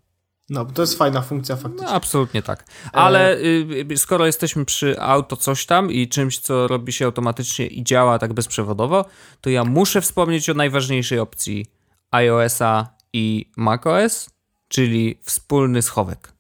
[0.50, 1.88] No, bo to jest fajna funkcja faktycznie.
[1.88, 2.65] No, absolutnie tak.
[2.93, 7.67] Ale y, y, skoro jesteśmy przy auto coś tam i czymś, co robi się automatycznie
[7.67, 9.06] i działa tak bezprzewodowo,
[9.41, 11.65] to ja muszę wspomnieć o najważniejszej opcji
[12.12, 14.30] iOS-a i macOS,
[14.73, 16.33] czyli wspólny schowek.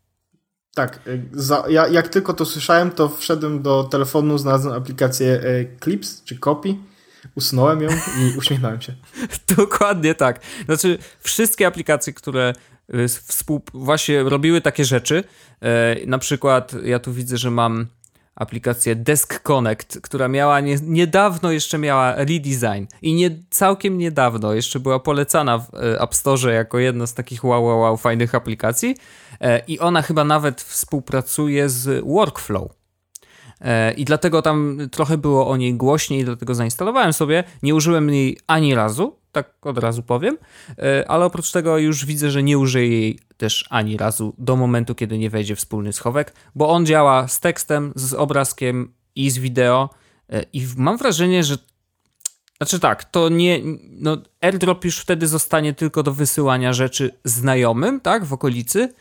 [0.75, 5.77] Tak, y, za, ja, jak tylko to słyszałem, to wszedłem do telefonu, znalazłem aplikację y,
[5.83, 6.75] Clips czy Copy,
[7.35, 8.93] usunąłem ją i uśmiechnąłem się.
[9.57, 10.39] Dokładnie tak.
[10.65, 12.53] Znaczy, wszystkie aplikacje, które
[12.93, 13.61] y, współ...
[13.73, 15.23] właśnie robiły takie rzeczy,
[16.07, 17.87] na przykład ja tu widzę, że mam
[18.35, 24.79] aplikację Desk Connect, która miała nie, niedawno jeszcze miała redesign i nie całkiem niedawno jeszcze
[24.79, 28.95] była polecana w e, App Store jako jedna z takich wow, wow, wow fajnych aplikacji
[29.41, 32.71] e, i ona chyba nawet współpracuje z Workflow.
[33.61, 37.43] E, I dlatego tam trochę było o niej głośniej, dlatego zainstalowałem sobie.
[37.63, 40.37] Nie użyłem jej ani razu, tak od razu powiem,
[40.77, 44.95] e, ale oprócz tego już widzę, że nie użyję jej też ani razu do momentu,
[44.95, 49.89] kiedy nie wejdzie wspólny schowek, bo on działa z tekstem, z obrazkiem i z wideo.
[50.29, 51.57] e, I mam wrażenie, że.
[52.57, 53.59] Znaczy tak, to nie.
[53.89, 58.93] No, airdrop już wtedy zostanie tylko do wysyłania rzeczy znajomym, tak, w okolicy.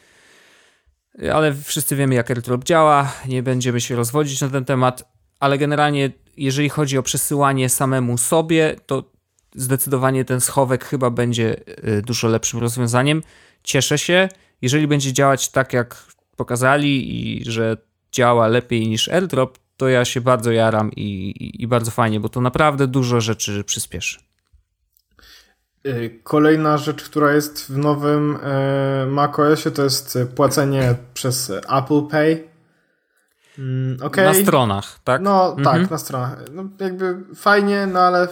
[1.33, 6.11] ale wszyscy wiemy, jak AirDrop działa, nie będziemy się rozwodzić na ten temat, ale generalnie,
[6.37, 9.13] jeżeli chodzi o przesyłanie samemu sobie, to
[9.55, 11.57] zdecydowanie ten schowek chyba będzie
[11.89, 13.23] y, dużo lepszym rozwiązaniem.
[13.63, 14.29] Cieszę się,
[14.63, 16.05] jeżeli będzie działać tak, jak
[16.37, 17.77] pokazali i że
[18.13, 22.29] działa lepiej niż AirDrop, to ja się bardzo jaram i, i, i bardzo fajnie, bo
[22.29, 24.19] to naprawdę dużo rzeczy przyspieszy.
[25.87, 32.49] Y, Kolejna rzecz, która jest w nowym e, macOSie, to jest płacenie przez Apple Pay.
[33.59, 34.25] Mm, okej.
[34.25, 35.23] Na stronach, tak?
[35.23, 35.65] No Mhm.
[35.65, 36.39] tak, na stronach.
[36.53, 38.29] No, jakby fajnie, no ale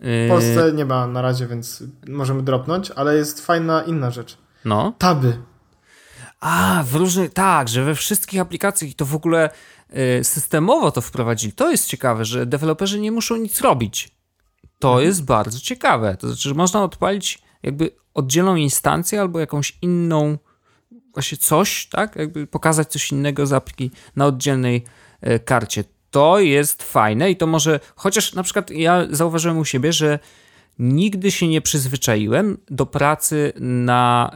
[0.00, 4.38] w Yy, Polsce nie ma na razie, więc możemy dropnąć, ale jest fajna inna rzecz.
[4.64, 4.92] No.
[4.98, 5.38] Taby.
[6.40, 9.50] A, w różnych, tak, że we wszystkich aplikacjach i to w ogóle
[10.20, 11.52] y, systemowo to wprowadzili.
[11.52, 14.10] To jest ciekawe, że deweloperzy nie muszą nic robić.
[14.78, 15.06] To Mhm.
[15.06, 16.16] jest bardzo ciekawe.
[16.16, 20.38] To znaczy, że można odpalić jakby oddzielną instancję albo jakąś inną,
[21.14, 22.16] właśnie coś, tak?
[22.16, 24.84] Jakby pokazać coś innego z apki na oddzielnej
[25.20, 25.84] e, karcie.
[26.10, 30.18] To jest fajne i to może, chociaż na przykład ja zauważyłem u siebie, że
[30.78, 34.30] nigdy się nie przyzwyczaiłem do pracy na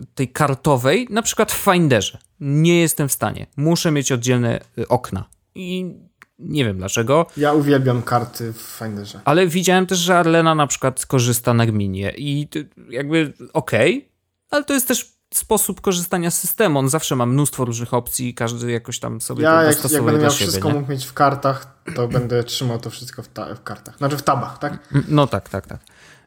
[0.00, 2.18] y, tej kartowej, na przykład w Finderze.
[2.40, 3.46] Nie jestem w stanie.
[3.56, 5.24] Muszę mieć oddzielne y, okna.
[5.54, 5.94] I
[6.38, 9.20] nie wiem dlaczego, Ja uwielbiam karty w Finderze.
[9.24, 12.48] ale widziałem też, że Arlena na przykład korzysta na gminie i
[12.90, 14.08] jakby okej,
[14.50, 16.78] ale to jest też sposób korzystania z systemu.
[16.78, 20.20] On zawsze ma mnóstwo różnych opcji, każdy jakoś tam sobie Ja to jak, jak będę
[20.22, 20.46] miał siebie.
[20.46, 20.74] wszystko nie?
[20.74, 23.98] mógł mieć w kartach, to będę trzymał to wszystko w, w kartach.
[23.98, 24.78] Znaczy w tabach, tak?
[25.08, 25.80] No tak, tak, tak.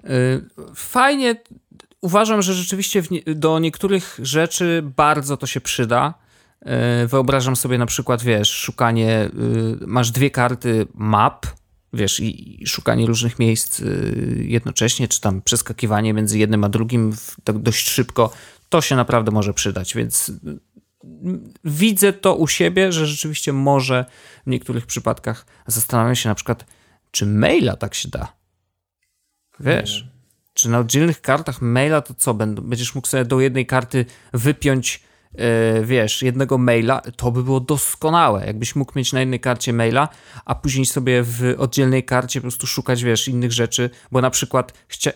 [0.06, 1.36] Y, Fajnie.
[2.02, 3.04] Uważam, że rzeczywiście
[3.36, 6.14] do niektórych rzeczy bardzo to się przyda.
[7.04, 9.30] Y, Wyobrażam sobie na przykład, wiesz, szukanie,
[9.84, 11.46] y, masz dwie karty map,
[11.94, 13.82] wiesz, i, i szukanie różnych miejsc
[14.36, 17.14] jednocześnie, czy tam przeskakiwanie między jednym a drugim
[17.44, 18.34] tak dość szybko,
[18.76, 20.60] to się naprawdę może przydać, więc y,
[21.64, 24.06] widzę to u siebie, że rzeczywiście może
[24.48, 26.66] w niektórych przypadkach zastanawiam się na przykład,
[27.12, 28.34] czy maila tak się da.
[29.60, 30.08] Wiesz,
[30.54, 35.04] czy na oddzielnych kartach maila to co, będziesz mógł sobie do jednej karty wypiąć,
[35.36, 40.10] e, wiesz, jednego maila, to by było doskonałe, jakbyś mógł mieć na jednej karcie maila,
[40.46, 44.74] a później sobie w oddzielnej karcie po prostu szukać, wiesz, innych rzeczy, bo na przykład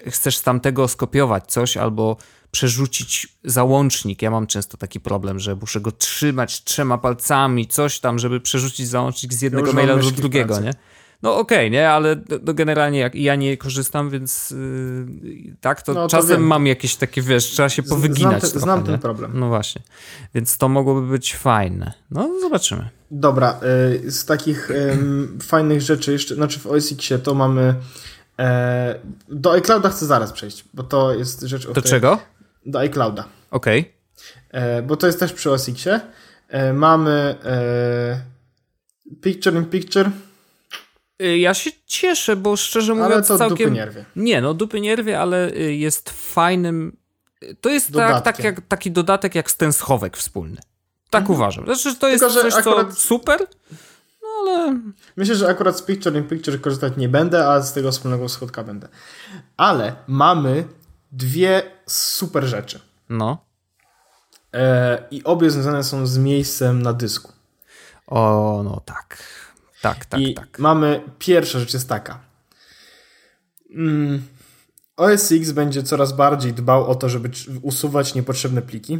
[0.08, 2.18] chcesz z tamtego skopiować coś albo
[2.52, 4.22] przerzucić załącznik.
[4.22, 8.88] Ja mam często taki problem, że muszę go trzymać trzema palcami, coś tam, żeby przerzucić
[8.88, 10.64] załącznik z jednego mam maila do drugiego, pracy.
[10.64, 10.74] nie?
[11.22, 16.02] No okej, nie, ale do generalnie jak ja nie korzystam, więc yy, tak, to No,
[16.02, 16.48] to czasem wiem.
[16.48, 19.32] mam jakieś takie, wiesz, trzeba się powyginać Znam, te, trochę, znam ten problem.
[19.40, 19.82] No właśnie,
[20.36, 21.94] więc to mogłoby być fajne.
[22.12, 22.90] No zobaczymy.
[23.12, 23.60] Dobra,
[24.06, 27.76] y, z takich ym, fajnych rzeczy jeszcze, znaczy w OS Xie to mamy
[28.40, 32.20] e, do iClouda chcę zaraz przejść, bo to jest rzecz o Do której- czego?
[32.72, 33.94] Do iClouda, Okej.
[34.52, 36.00] e, bo to jest też przy OS Xie.
[36.50, 38.22] E, mamy e,
[39.22, 40.10] Picture in Picture,
[41.22, 43.58] Y, Ja się cieszę, bo szczerze ale mówiąc to całkiem...
[43.58, 44.06] dupy nierwie.
[44.16, 46.98] Nie, no dupy nierwie, ale y, jest fajnym...
[47.62, 50.58] To jest tak, tak jak, taki dodatek jak ten schowek wspólny.
[51.10, 51.66] Tak uważam.
[51.66, 52.42] Znaczy, że to jest Mhm.
[52.42, 53.40] Tylko, coś, co akurat- super,
[54.22, 54.80] no ale...
[55.18, 58.64] Myślę, że akurat z Picture in Picture korzystać nie będę, a z tego wspólnego schodka
[58.64, 58.88] będę.
[59.58, 60.64] Ale mamy
[61.12, 62.80] dwie super rzeczy.
[63.10, 63.46] No.
[64.54, 67.32] E, I obie związane są z miejscem na dysku.
[68.08, 69.24] O, no tak.
[69.82, 70.60] Tak, tak, I tak.
[70.60, 72.20] mamy, pierwsza rzecz jest taka.
[73.76, 74.24] Mm,
[74.98, 77.30] OS X będzie coraz bardziej dbał o to, żeby
[77.62, 79.00] usuwać niepotrzebne pliki.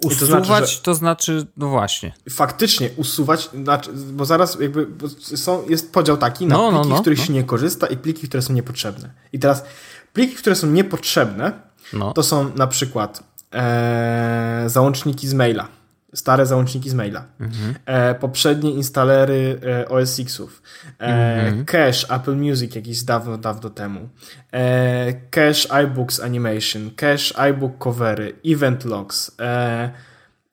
[0.00, 2.12] to Usuwać, znaczy, to znaczy, no właśnie.
[2.30, 6.90] faktycznie usuwać, znaczy, bo zaraz jakby bo są, jest podział taki na No, no, pliki,
[6.90, 7.24] no, z których no.
[7.24, 9.10] się nie korzysta i pliki, które są niepotrzebne.
[9.32, 9.64] I teraz
[10.12, 11.52] pliki, które są niepotrzebne,
[11.92, 12.12] No.
[12.12, 13.22] to są na przykład
[13.54, 15.68] e, załączniki z maila.
[16.14, 17.24] Stare załączniki z maila.
[17.40, 17.74] Mhm.
[17.86, 20.62] E, poprzednie instalery e, OS X-ów.
[21.00, 21.04] E,
[21.46, 21.64] Mhm.
[21.64, 24.08] Cache Apple Music jakiś dawno, dawno temu.
[24.52, 26.90] E, cache iBooks Animation.
[26.96, 28.32] Cache iBook covery.
[28.46, 29.30] Event logs.
[29.40, 29.90] E,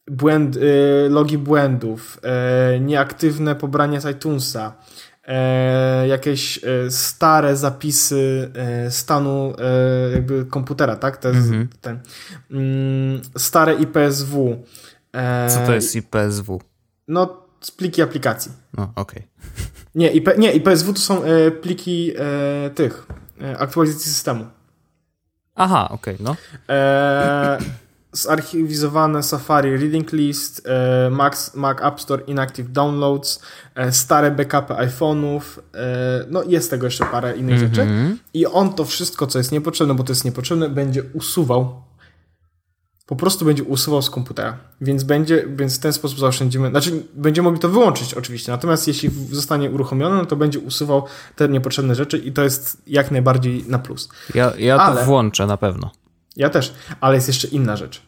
[0.07, 0.57] błęd,
[1.09, 2.19] logi błędów.
[2.79, 4.73] Nieaktywne pobrania z iTunesa.
[5.27, 11.17] E, jakieś e, stare zapisy e, stanu e, jakby komputera, tak?
[11.17, 11.67] Te, Mhm.
[11.81, 11.99] ten,
[12.51, 14.63] mm, stare IPSW.
[15.15, 16.61] E, Co to jest IPSW?
[17.07, 17.45] No,
[17.77, 18.51] pliki aplikacji.
[18.77, 19.27] No, okej.
[19.95, 22.11] Nie, IP, nie, IPSW to są e, pliki
[22.75, 23.07] tych,
[23.59, 24.45] aktualizacji systemu.
[25.55, 26.35] Aha, okej, no.
[28.15, 33.39] Zarchiwizowane Safari Reading List, e, Max, Mac App Store Inactive Downloads,
[33.75, 35.41] e, stare backupy iPhone'ów,
[35.73, 37.81] e, no jest tego jeszcze parę innych rzeczy.
[37.81, 38.19] Mhm.
[38.33, 41.85] I on to wszystko, co jest niepotrzebne, bo to jest niepotrzebne, będzie usuwał
[43.05, 44.57] po prostu będzie usuwał z komputera.
[44.81, 49.09] Więc będzie, więc w ten sposób zaoszczędzimy, znaczy będziemy mogli to wyłączyć oczywiście, natomiast jeśli
[49.31, 51.03] zostanie uruchomione, no to będzie usuwał
[51.35, 54.09] te niepotrzebne rzeczy i to jest jak najbardziej na plus.
[54.35, 55.91] Ja, ja to Ale- włączę na pewno.
[56.35, 58.01] Ja też, ale jest jeszcze inna rzecz.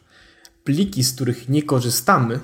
[0.64, 2.40] Pliki, z których nie korzystamy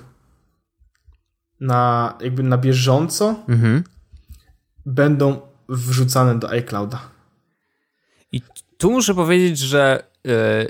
[1.61, 3.85] na jakby na bieżąco Mhm.
[4.87, 7.01] będą wrzucane do iClouda.
[8.32, 8.43] I
[8.78, 10.66] tu muszę powiedzieć, że e,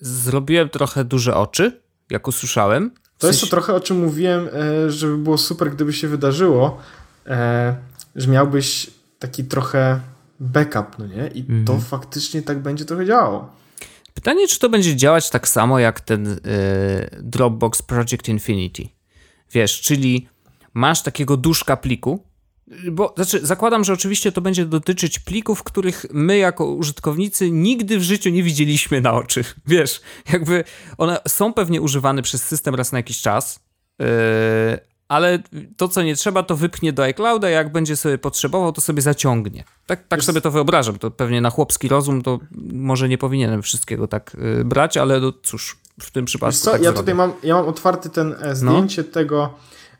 [0.00, 1.80] zrobiłem trochę duże oczy,
[2.10, 2.90] jak usłyszałem.
[3.16, 6.08] W To jest to sensie- trochę o czym mówiłem, e, żeby było super, gdyby się
[6.08, 6.78] wydarzyło,
[7.26, 7.76] e,
[8.16, 10.00] że miałbyś taki trochę
[10.40, 11.26] backup, no nie?
[11.28, 11.64] I Mhm.
[11.64, 13.61] to faktycznie tak będzie trochę działało.
[14.14, 16.36] Pytanie, czy to będzie działać tak samo jak ten e,
[17.22, 18.88] Dropbox Project Infinity.
[19.52, 20.28] Wiesz, czyli
[20.74, 22.24] masz takiego duszka pliku,
[22.92, 28.02] bo znaczy zakładam, że oczywiście to będzie dotyczyć plików, których my jako użytkownicy nigdy w
[28.02, 29.44] życiu nie widzieliśmy na oczy.
[29.66, 30.00] Wiesz,
[30.32, 30.64] jakby
[30.98, 33.60] one są pewnie używane przez system raz na jakiś czas,
[33.98, 34.06] yy,
[35.12, 35.38] ale
[35.76, 39.64] to, co nie trzeba, to wypchnie do iClouda, jak będzie sobie potrzebował, to sobie zaciągnie.
[39.86, 40.98] Tak, tak sobie to wyobrażam.
[40.98, 42.38] To pewnie na chłopski rozum to
[42.72, 46.80] może nie powinienem wszystkiego tak yy, brać, ale no cóż, w tym przypadku co, tak
[46.80, 46.98] ja zrobię.
[46.98, 49.54] tutaj mam, ja mam otwarty ten e, zdjęcie tego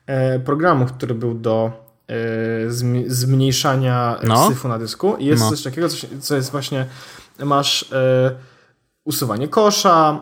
[0.06, 1.72] e, programu, który był do
[2.08, 2.14] e,
[2.70, 4.48] zm- zmniejszania No.
[4.48, 5.16] syfu na dysku.
[5.16, 5.50] I jest No.
[5.50, 5.88] coś takiego,
[6.20, 6.86] co jest właśnie,
[7.44, 8.34] masz e,
[9.04, 10.20] usuwanie kosza,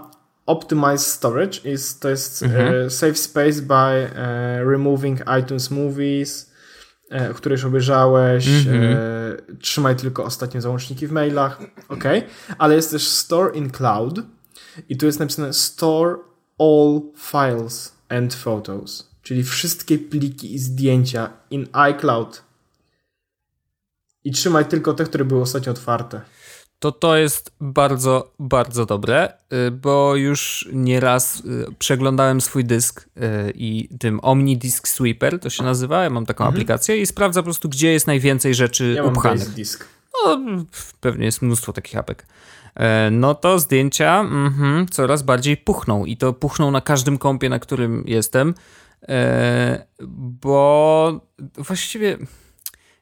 [0.51, 6.51] optimize storage, jest, to jest e, save space by e, removing iTunes movies,
[7.11, 12.05] e, które już obejrzałeś, e, trzymaj tylko ostatnie załączniki w mailach, ok,
[12.59, 14.21] ale jest też store in cloud
[14.89, 16.17] i tu jest napisane store
[16.59, 22.43] all files and photos, czyli wszystkie pliki i zdjęcia in iCloud.
[24.25, 26.21] I trzymaj tylko te, które były ostatnio otwarte.
[26.81, 29.33] To to jest bardzo, bardzo dobre,
[29.67, 35.51] y, bo już nieraz y, przeglądałem swój dysk y, i tym Omni Disk Sweeper to
[35.51, 38.97] się nazywa, ja mam taką aplikację i sprawdza po prostu, gdzie jest najwięcej rzeczy Mhm.
[38.97, 39.41] Ja mam upchanych.
[39.45, 39.85] base disk.
[40.25, 40.39] No,
[41.01, 42.27] pewnie jest mnóstwo takich apek.
[42.75, 47.59] E, No to zdjęcia mhm, coraz bardziej puchną i to puchną na każdym kompie, na
[47.59, 48.55] którym jestem,
[49.09, 49.85] e,
[50.41, 51.21] bo
[51.59, 52.19] właściwie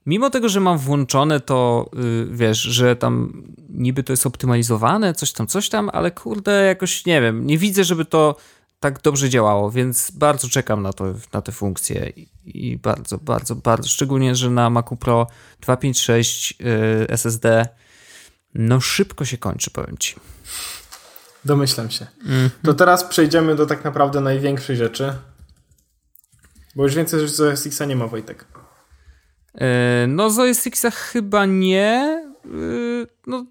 [0.09, 5.32] mimo tego, że mam włączone to, y, wiesz, że tam niby to jest optymalizowane, coś
[5.32, 8.36] tam, coś tam, ale kurde, jakoś nie wiem, nie widzę, żeby to
[8.80, 13.54] tak dobrze działało, więc bardzo czekam na, to, na te funkcje i, i bardzo, bardzo,
[13.56, 15.26] bardzo, szczególnie, że na Macu Pro
[15.61, 17.68] 256 y, SSD
[18.54, 20.14] no szybko się kończy, powiem ci.
[21.44, 22.06] Domyślam się.
[22.20, 22.50] Mhm.
[22.62, 25.12] To teraz przejdziemy do tak naprawdę największej rzeczy.
[26.76, 28.44] Bo już więcej rzeczy z OS Xa nie ma, Wojtek.
[29.61, 32.22] E, No z OS Xa chyba nie.
[32.44, 32.48] E,
[33.26, 33.44] No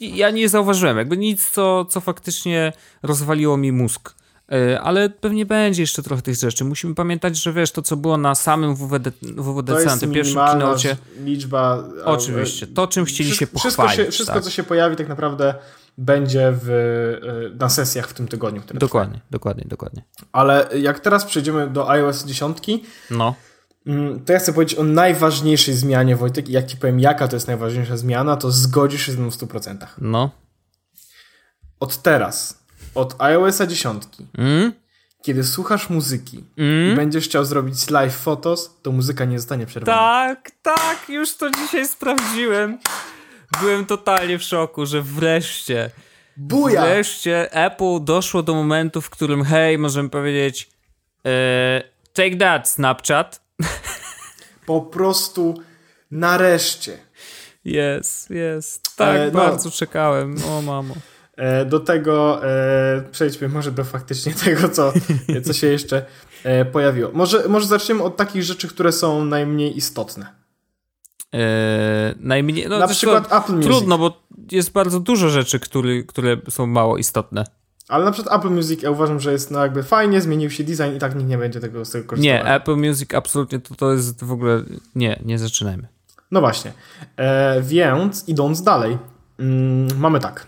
[0.00, 4.14] ja nie zauważyłem, jakby nic, co, co faktycznie rozwaliło mi mózg.
[4.52, 6.64] E, Ale pewnie będzie jeszcze trochę tych rzeczy.
[6.64, 10.96] Musimy pamiętać, że wiesz, to co było na samym WWD, WWDC, na tym pierwszym kinocie.
[11.24, 11.84] liczba.
[12.04, 13.92] Oczywiście, to czym chcieli się wszystko, pochwalić.
[13.92, 14.44] Wszystko, się, wszystko tak.
[14.44, 15.54] co się pojawi, tak naprawdę
[15.98, 18.62] będzie w, na sesjach w tym tygodniu.
[18.74, 20.02] Dokładnie, dokładnie, dokładnie.
[20.16, 20.30] trwają.
[20.32, 22.58] Ale jak teraz przejdziemy do iOS 10,
[23.10, 23.34] No,
[24.26, 26.48] to ja chcę powiedzieć o najważniejszej zmianie, Wojtek.
[26.48, 29.34] I jak ci powiem, jaka to jest najważniejsza zmiana, to zgodzisz się z mną w
[29.36, 29.86] 100%.
[29.98, 30.30] no.
[31.80, 32.58] Od teraz,
[32.94, 34.02] od iOS 10,
[34.38, 34.72] Mm?
[35.22, 36.92] kiedy słuchasz muzyki Mm?
[36.92, 39.98] i będziesz chciał zrobić live photos, to muzyka nie zostanie przerwana.
[39.98, 42.78] Tak, tak, już to dzisiaj sprawdziłem.
[43.60, 45.90] Byłem totalnie w szoku, że wreszcie,
[46.36, 46.82] Buja!
[46.82, 50.70] wreszcie Apple doszło do momentu, w którym hej, możemy powiedzieć
[51.26, 53.41] e, take that Snapchat.
[54.66, 55.54] Po prostu
[56.10, 56.98] nareszcie.
[57.64, 58.96] Jest, jest.
[58.96, 59.30] Tak, E, no.
[59.32, 60.36] bardzo czekałem.
[60.48, 60.94] O mamo.
[61.36, 64.92] E, Do tego e, przejdźmy może do faktycznie tego, co,
[65.44, 66.04] co się jeszcze
[66.44, 67.10] e, pojawiło.
[67.12, 70.26] Może, może zaczniemy od takich rzeczy, które są najmniej istotne.
[71.34, 73.70] E, najmniej, no Na przykład Apple Music.
[73.70, 74.22] Trudno, bo
[74.52, 77.44] jest bardzo dużo rzeczy, który, które są mało istotne.
[77.92, 80.96] Ale na przykład Apple Music ja uważam, że jest no jakby fajnie, zmienił się design
[80.96, 82.34] i tak nikt nie będzie tego z tego korzystał.
[82.34, 84.62] Nie, Apple Music absolutnie to, to jest w ogóle...
[84.94, 85.88] Nie, nie zaczynajmy.
[86.30, 86.72] No właśnie.
[87.16, 88.98] E, więc idąc dalej,
[89.38, 90.46] mm, mamy tak.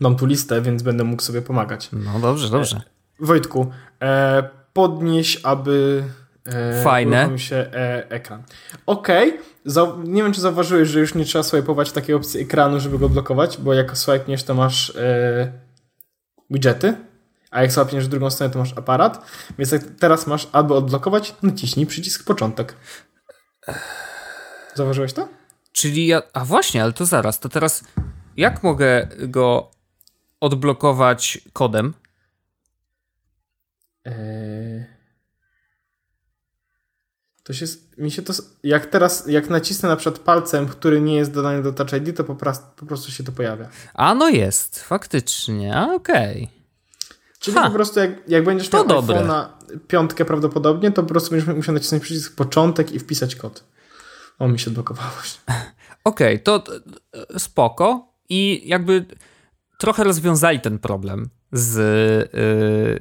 [0.00, 1.88] Mam tu listę, więc będę mógł sobie pomagać.
[1.92, 2.80] No dobrze, dobrze.
[3.20, 3.70] Wojtku,
[4.02, 6.04] e, podnieś, aby
[6.46, 7.38] e, Fajne.
[7.38, 8.42] się e, ekran.
[8.86, 12.80] Okej, Zau- nie wiem, czy zauważyłeś, że już nie trzeba swipe'ować w takiej opcji ekranu,
[12.80, 15.65] żeby go blokować, bo jak swipe'niesz, to masz e,
[16.50, 16.96] widgety,
[17.50, 19.30] a jak złapiesz w drugą stronę, to masz aparat.
[19.58, 22.76] Więc teraz masz, aby odblokować, naciśnij przycisk początek.
[24.74, 25.28] Zauważyłeś to?
[25.72, 26.22] Czyli ja.
[26.32, 27.40] A właśnie, ale to zaraz.
[27.40, 27.84] To teraz
[28.36, 29.70] jak mogę go
[30.40, 31.94] odblokować kodem?
[34.04, 34.95] Eee...
[37.46, 37.66] To się,
[37.98, 38.32] mi się to,
[38.62, 42.24] jak teraz, jak nacisnę na przykład palcem, który nie jest dodany do Touch ID, to
[42.24, 43.68] po prostu, po prostu się to pojawia.
[43.94, 46.42] A no jest, faktycznie, okej.
[46.44, 46.56] Okay.
[47.38, 51.30] Czyli ha, po prostu jak, jak będziesz miał iPhone na piątkę prawdopodobnie, to po prostu
[51.30, 53.64] będziesz musiał nacisnąć przycisk początek i wpisać kod.
[54.38, 55.10] O, mi się odblokowało.
[56.04, 56.64] Okej, okay, to
[57.38, 59.04] spoko i jakby
[59.78, 61.76] trochę rozwiązali ten problem z,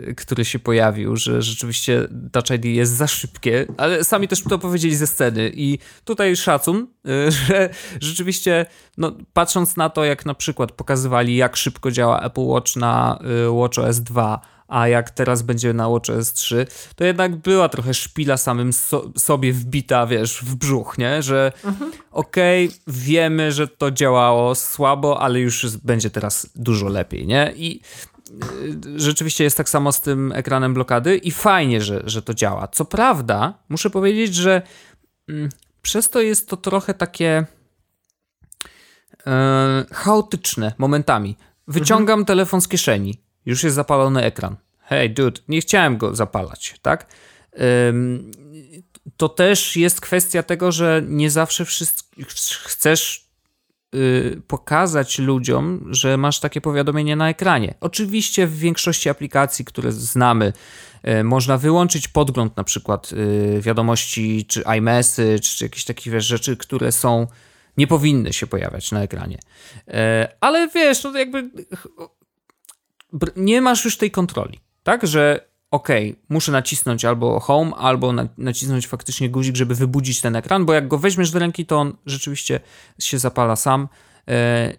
[0.09, 4.59] y, który się pojawił, że rzeczywiście Touch ID jest za szybkie, ale sami też to
[4.59, 7.69] powiedzieli ze sceny i tutaj szacun, y, że
[8.01, 8.65] rzeczywiście
[8.97, 13.59] no, patrząc na to, jak na przykład pokazywali, jak szybko działa Apple Watch na y,
[13.59, 18.73] WatchOS 2, a jak teraz będzie na WatchOS 3, to jednak była trochę szpila samym
[18.73, 21.21] so sobie wbita, wiesz, w brzuch, nie?
[21.21, 21.91] Że mhm.
[22.11, 27.53] okej, okay, wiemy, że to działało słabo, ale już będzie teraz dużo lepiej, nie?
[27.55, 27.81] I
[28.95, 32.67] rzeczywiście jest tak samo z tym ekranem blokady i fajnie, że, że to działa.
[32.67, 34.61] Co prawda, muszę powiedzieć, że
[35.29, 35.49] mm,
[35.81, 37.45] przez to jest to trochę takie
[39.27, 41.37] e, chaotyczne momentami.
[41.67, 42.25] Wyciągam mhm.
[42.25, 44.55] telefon z kieszeni, już jest zapalony ekran.
[44.79, 47.07] Hej, dude, nie chciałem go zapalać, tak?
[49.17, 51.65] to też jest kwestia tego, że nie zawsze
[52.63, 53.24] chcesz y,
[54.47, 57.73] pokazać ludziom, że masz takie powiadomienie na ekranie.
[57.81, 60.53] Oczywiście w większości aplikacji, które znamy,
[61.07, 66.91] y, można wyłączyć podgląd na przykład y, wiadomości czy iMessage, czy jakieś takie rzeczy, które
[66.91, 67.27] są
[67.77, 69.39] nie powinny się pojawiać na ekranie.
[70.41, 71.49] Ale wiesz, no jakby
[73.35, 75.07] nie masz już tej kontroli, tak?
[75.07, 80.65] Że okay, muszę nacisnąć albo home, albo na, nacisnąć faktycznie guzik, żeby wybudzić ten ekran,
[80.65, 82.59] bo jak go weźmiesz do ręki, to on rzeczywiście
[82.99, 83.87] się zapala sam.
[84.27, 84.73] E,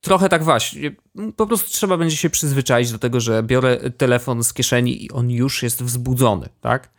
[0.00, 0.96] trochę tak właśnie.
[1.36, 5.30] Po prostu trzeba będzie się przyzwyczaić do tego, że biorę telefon z kieszeni i on
[5.30, 6.90] już jest wzbudzony, tak?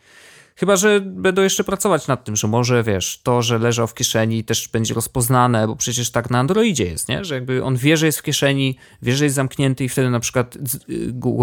[0.59, 4.43] Chyba, że będą jeszcze pracować nad tym, że może wiesz, to, że leżał w kieszeni
[4.43, 7.25] też będzie rozpoznane, bo przecież tak na Androidzie jest, nie?
[7.25, 10.19] Że jakby on wie, że jest w kieszeni, wie, że jest zamknięty i wtedy na
[10.19, 10.57] przykład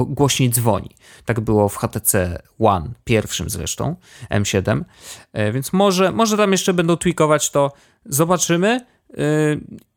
[0.07, 0.91] głośniej dzwoni.
[1.25, 3.97] Tak było w HTC One, pierwszym zresztą,
[4.31, 4.85] M7.
[5.33, 7.73] E, więc może, może tam jeszcze będą tweakować to.
[8.05, 8.69] Zobaczymy.
[8.69, 9.17] E,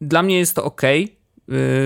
[0.01, 0.81] dla mnie jest to ok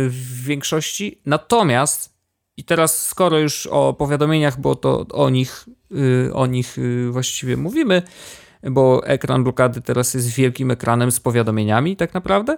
[0.09, 1.21] w większości.
[1.25, 2.12] Natomiast
[2.57, 7.57] i teraz, skoro już o powiadomieniach, bo to o nich, y, o nich y, właściwie
[7.57, 8.01] mówimy,
[8.63, 12.57] bo ekran blokady teraz jest wielkim ekranem z powiadomieniami, tak naprawdę,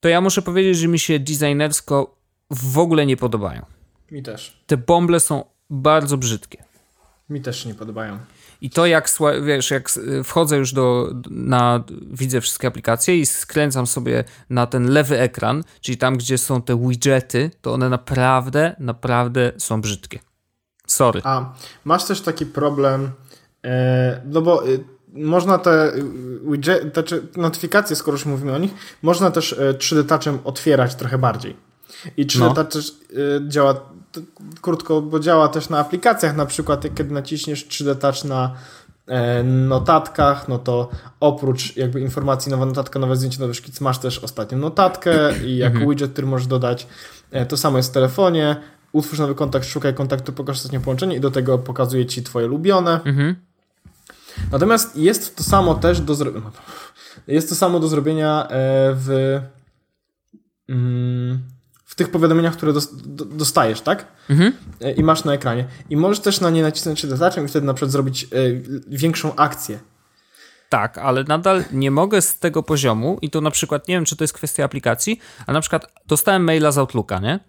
[0.00, 2.16] to ja muszę powiedzieć, że mi się designersko
[2.50, 3.66] w ogóle nie podobają.
[4.10, 4.62] Mi też.
[4.66, 6.64] Te bąble są bardzo brzydkie.
[7.28, 8.18] Mi też nie podobają.
[8.60, 9.08] I to jak,
[9.42, 9.90] wiesz, jak
[10.24, 15.98] wchodzę już do, na, widzę wszystkie aplikacje i skręcam sobie na ten lewy ekran, czyli
[15.98, 20.18] tam, gdzie są te widgety, to one naprawdę, naprawdę są brzydkie.
[20.86, 21.20] Sorry.
[21.24, 21.54] A,
[21.84, 23.10] masz też taki problem,
[23.64, 24.66] e, no bo e,
[25.12, 25.92] można te
[26.42, 27.02] widgety, te
[27.36, 31.56] notyfikacje, skoro już mówimy o nich, można też e, 3D Touchem otwierać trochę bardziej.
[32.16, 32.54] I 3D no.
[32.54, 33.74] Touch e, działa
[34.60, 38.54] krótko, bo działa też na aplikacjach, na przykład kiedy naciśniesz 3D Touch na
[39.06, 40.90] e, notatkach, no to
[41.20, 45.72] oprócz jakby informacji nowa notatka, nowe zdjęcie, nowy szkic, masz też ostatnią notatkę i jako
[45.72, 45.90] mhm.
[45.90, 46.86] widget, który możesz dodać.
[47.30, 48.56] E, to samo jest w telefonie.
[48.92, 53.00] Utwórz nowy kontakt, szukaj kontaktu, pokaż ostatnie połączenie i do tego pokazuje ci twoje ulubione.
[53.04, 53.34] Mhm.
[54.52, 56.50] Natomiast jest to samo też do zrobienia.
[57.26, 58.48] No jest to samo do zrobienia e,
[58.94, 59.40] w.
[60.68, 61.40] Mm,
[61.90, 62.72] w tych powiadomieniach, które
[63.30, 64.06] dostajesz, tak?
[64.28, 64.52] Mhm.
[64.80, 65.66] E, I masz na ekranie.
[65.90, 69.78] I możesz też na nie nacisnąć dodaczem i wtedy na przykład zrobić y, większą akcję.
[70.68, 74.16] Tak, ale nadal nie mogę z tego poziomu i to na przykład, nie wiem, czy
[74.16, 77.40] to jest kwestia aplikacji, ale na przykład dostałem maila z Outlooka, nie?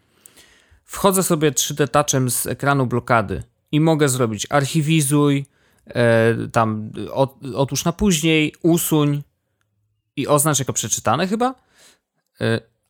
[0.86, 5.46] Wchodzę sobie 3D touchem z ekranu blokady i mogę zrobić archiwizuj,
[5.88, 9.24] e, tam od, otóż na później, usuń
[10.16, 11.56] i oznacz jako przeczytane chyba.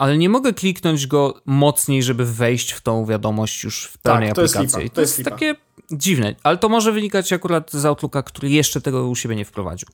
[0.01, 4.35] Ale nie mogę kliknąć go mocniej, żeby wejść w tą wiadomość już w pełnej tak,
[4.35, 4.63] to aplikacji.
[4.63, 5.55] Jest lipa, to, to jest, jest takie
[5.91, 9.87] dziwne, ale to może wynikać akurat z Outlooka, który jeszcze tego u siebie nie wprowadził.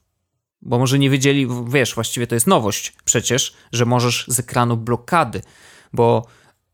[0.62, 5.42] Bo może nie wiedzieli, wiesz, właściwie to jest nowość przecież, że możesz z ekranu blokady,
[5.94, 6.26] bo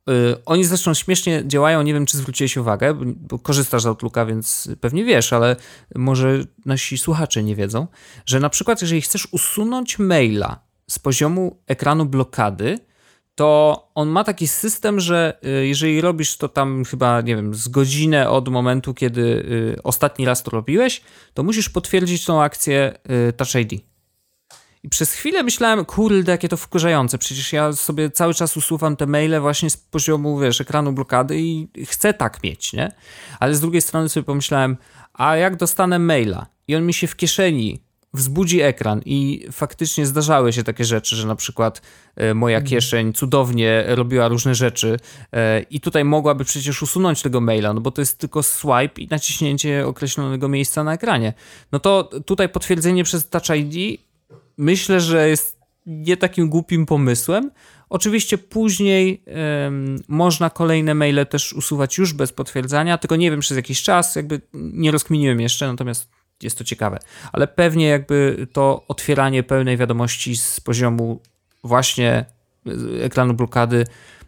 [0.07, 4.25] yy, oni zresztą śmiesznie działają, nie wiem czy zwróciłeś uwagę, bo, bo korzystasz z Outlooka,
[4.25, 5.55] więc pewnie wiesz, ale
[5.95, 7.87] może nasi słuchacze nie wiedzą,
[8.25, 10.59] że na przykład jeżeli chcesz usunąć maila
[10.89, 12.79] z poziomu ekranu blokady,
[13.35, 17.67] to on ma taki system, że y, jeżeli robisz to tam chyba, nie wiem, z
[17.67, 21.01] godzinę od momentu, kiedy y, ostatni raz to robiłeś,
[21.33, 22.93] to musisz potwierdzić tą akcję
[23.29, 23.81] y, Touch ID.
[24.83, 27.17] I przez chwilę myślałem, kurde, jakie to wkurzające.
[27.17, 31.67] Przecież ja sobie cały czas usuwam te maile właśnie z poziomu, wiesz, ekranu blokady i
[31.85, 32.91] chcę tak mieć, nie?
[33.39, 34.77] Ale z drugiej strony sobie pomyślałem,
[35.13, 37.82] a jak dostanę maila i on mi się w kieszeni
[38.13, 41.81] wzbudzi ekran i faktycznie zdarzały się takie rzeczy, że na przykład
[42.15, 44.99] e, moja kieszeń cudownie robiła różne rzeczy
[45.31, 49.07] e, i tutaj mogłaby przecież usunąć tego maila, no bo to jest tylko swipe i
[49.07, 51.33] naciśnięcie określonego miejsca na ekranie.
[51.71, 54.01] No to tutaj potwierdzenie przez Touch ID
[54.57, 57.51] myślę, że jest nie takim głupim pomysłem.
[57.89, 63.57] Oczywiście później em, można kolejne maile też usuwać już bez potwierdzania, tylko nie wiem przez
[63.57, 66.12] jakiś czas, jakby nie rozkminiłem jeszcze, natomiast
[66.43, 66.99] jest to ciekawe.
[67.31, 71.21] Ale pewnie jakby to otwieranie pełnej wiadomości z poziomu
[71.63, 72.25] właśnie
[72.67, 73.85] y, ekranu blokady,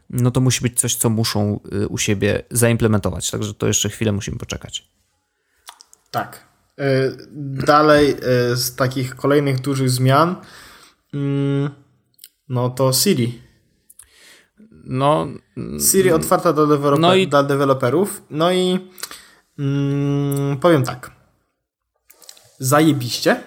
[0.10, 3.32] no to musi być coś, co muszą y, u siebie zaimplementować.
[3.32, 4.88] Także to jeszcze chwilę musimy poczekać.
[6.12, 6.46] Tak.
[6.80, 7.18] Y,
[7.66, 8.16] Dalej
[8.56, 10.36] z takich kolejnych dużych zmian,
[11.14, 11.70] mm,
[12.50, 13.42] no to Siri.
[14.88, 15.28] No,
[15.92, 18.22] Siri otwarta dla, deweloper, No i- dla deweloperów.
[18.30, 18.80] No i
[19.60, 21.12] mm, powiem tak.
[22.60, 23.44] Zajebiście.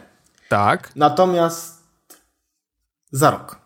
[0.48, 0.90] tak.
[0.96, 1.78] Natomiast
[3.12, 3.58] za rok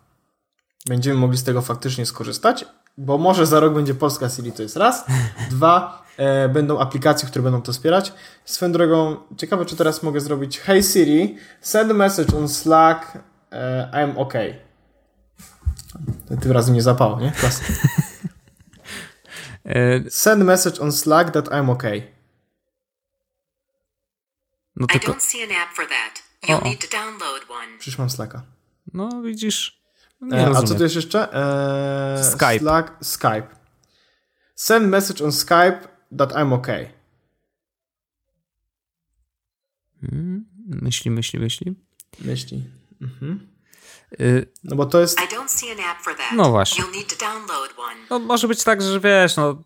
[0.87, 2.65] będziemy mogli z tego faktycznie skorzystać,
[2.97, 5.05] bo może za rok będzie polska Siri, to jest raz.
[5.51, 8.13] Dwa, e, będą aplikacje, które będą to wspierać.
[8.45, 13.17] Swoją drogą, ciekawe czy teraz mogę zrobić Hey Siri, send a message on Slack,
[13.51, 14.33] e, I'm OK.
[16.41, 17.31] Tym razem nie zapało, nie?
[17.39, 17.63] Klasy.
[19.65, 21.83] E, Send message on Slack that I'm OK.
[24.75, 26.23] No I tylko, don't see an app for that.
[26.43, 26.69] You'll Uh-oh.
[26.69, 27.77] need to download one.
[27.79, 28.43] Przecież mam Slacka.
[28.93, 29.81] no widzisz,
[30.21, 31.33] nie E, a co tu jest jeszcze?
[31.33, 32.59] E, Skype.
[32.59, 33.47] Slack, Skype.
[34.55, 35.79] Send message on Skype
[36.17, 36.67] that I'm OK.
[40.01, 41.75] Hmm, Myśli, myśli, myśli.
[42.19, 42.63] Myśli.
[43.01, 43.47] Mhm.
[44.21, 45.19] Y, No bo to jest.
[45.21, 46.31] I don't see an app for that.
[46.35, 46.83] No właśnie.
[46.83, 47.95] You'll need to download one.
[48.09, 49.63] No może być tak, że wiesz, no...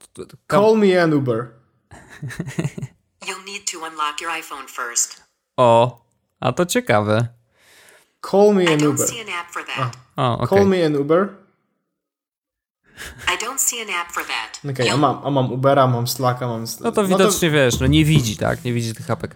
[0.52, 1.48] Call me an Uber.
[3.28, 5.22] You'll need to unlock your iPhone first.
[5.58, 6.02] O,
[6.42, 7.28] a to ciekawe.
[8.22, 9.08] Call me I an don't Uber.
[9.08, 9.98] see an app for that.
[10.18, 10.48] O, okej.
[10.48, 11.30] Call me an Uber.
[13.28, 14.60] I don't see an app for that.
[14.72, 16.66] Okej, a, You'll- mam, a mam Ubera, mam Slacka, mam...
[16.80, 18.64] No to widocznie wiesz, no nie widzi, tak?
[18.66, 19.36] Nie widzi tych apek.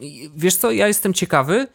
[0.00, 1.66] I wiesz co, ja jestem ciekawy,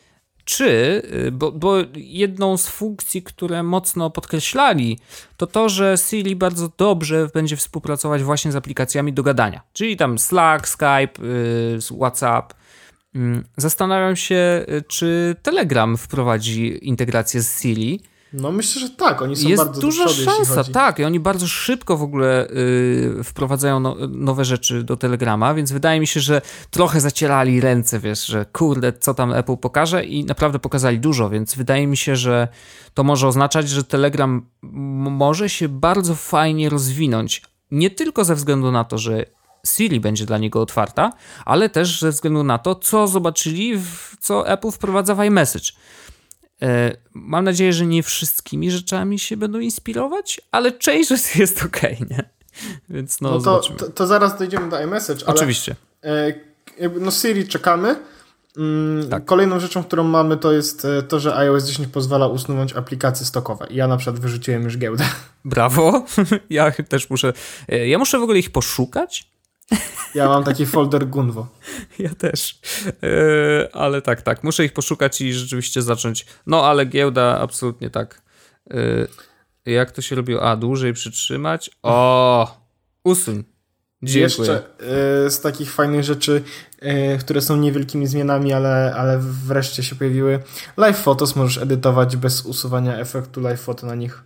[0.47, 4.99] czy, y, bo, bo jedną z funkcji, które mocno podkreślali,
[5.37, 9.61] to to, że Siri bardzo dobrze będzie współpracować właśnie z aplikacjami do gadania.
[9.73, 12.53] Czyli tam Slack, Skype, y, WhatsApp.
[13.15, 18.01] Mm, Zastanawiam się, y, czy Telegram wprowadzi integrację z Siri.
[18.33, 20.99] No myślę, że tak, oni są Jest bardzo duża do przodu, szansa, tak.
[20.99, 25.99] I oni bardzo szybko w ogóle y, wprowadzają no, nowe rzeczy do Telegrama, więc wydaje
[25.99, 30.59] mi się, że trochę zacierali ręce, wiesz, że kurde, co tam Apple pokaże i naprawdę
[30.59, 32.47] pokazali dużo, więc wydaje mi się, że
[32.93, 37.41] to może oznaczać, że Telegram może się bardzo fajnie rozwinąć.
[37.71, 39.25] Nie tylko ze względu na to, że
[39.65, 41.13] Siri będzie dla niego otwarta,
[41.45, 45.71] ale też ze względu na to, co zobaczyli, w, co Apple wprowadza w iMessage.
[46.61, 51.97] E, Mam nadzieję, że nie wszystkimi rzeczami się będą inspirować, ale część rzeczy jest okej,
[52.09, 52.29] nie?
[52.89, 55.75] Więc no, No to, to, to zaraz dojdziemy do iMessage, ale Oczywiście.
[56.03, 56.33] e,
[56.79, 57.95] jakby, no Siri czekamy.
[58.57, 59.25] Mm, Tak.
[59.25, 63.67] Kolejną rzeczą, którą mamy, to jest e, to, że iOS 10 pozwala usunąć aplikacje stokowe.
[63.69, 65.03] Ja na przykład wyrzuciłem już giełdę.
[65.45, 66.05] Brawo.
[66.49, 67.33] Ja też muszę.
[67.69, 69.27] e, Ja muszę w ogóle ich poszukać.
[70.15, 71.47] Ja mam taki folder Gunwo.
[71.99, 72.59] Ja też.
[73.03, 74.43] E, Ale tak, tak.
[74.43, 76.25] Muszę ich poszukać i rzeczywiście zacząć.
[76.45, 78.21] No, ale giełda absolutnie tak.
[78.71, 79.07] E,
[79.71, 80.43] Jak to się robiło?
[80.49, 81.69] A, dłużej przytrzymać.
[81.83, 82.57] O!
[83.03, 83.43] Usuń.
[84.03, 84.49] Dziękuję.
[84.49, 84.63] Jeszcze
[85.25, 86.43] e, z takich fajnych rzeczy,
[87.19, 90.39] które są niewielkimi zmianami, ale, ale wreszcie się pojawiły.
[90.77, 94.23] Live Photos możesz edytować bez usuwania efektu live photo na nich.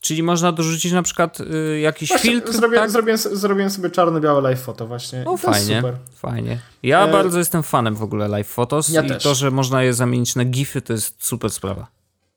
[0.00, 2.52] Czyli można dorzucić na przykład y, jakiś Właśnie filtr.
[2.52, 2.90] zrobiłem, tak?
[2.90, 5.24] zrobiłem, zrobiłem sobie czarno-białe live photo właśnie.
[5.26, 5.94] O, jest fajnie, super.
[6.14, 6.58] fajnie.
[6.82, 9.22] Ja E, bardzo jestem fanem w ogóle live photos Ja i też.
[9.22, 11.86] to, że można je zamienić na gify, to jest super sprawa.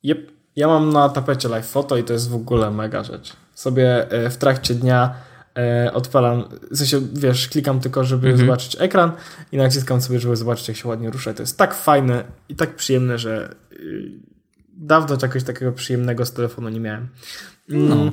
[0.04, 0.32] Yep.
[0.56, 3.34] Ja mam na tapecie live photo i to jest w ogóle mega rzecz.
[3.56, 5.14] Sobie e, w trakcie dnia
[5.58, 8.48] e, odpalam, w sensie, wiesz, klikam tylko, żeby Mhm.
[8.48, 9.12] zobaczyć ekran
[9.52, 11.34] i naciskam sobie, żeby zobaczyć, jak się ładnie rusza.
[11.34, 14.12] To jest tak fajne i tak przyjemne, że y,
[14.78, 17.08] dawno czegoś takiego przyjemnego z telefonu nie miałem.
[17.70, 17.90] Mm.
[17.90, 18.12] No.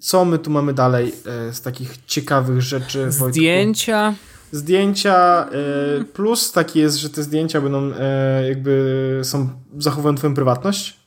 [0.00, 3.06] Co my tu mamy dalej e, z takich ciekawych rzeczy?
[3.10, 3.28] Wojtku?
[3.28, 4.14] Zdjęcia.
[4.52, 9.48] Zdjęcia e, plus taki jest, że te zdjęcia będą e, jakby są
[9.78, 11.00] zachowują twoją prywatność.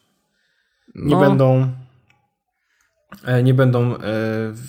[0.96, 1.68] Nie No, będą
[3.44, 3.96] nie będą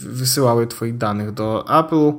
[0.00, 2.12] wysyłały twoich danych do Apple.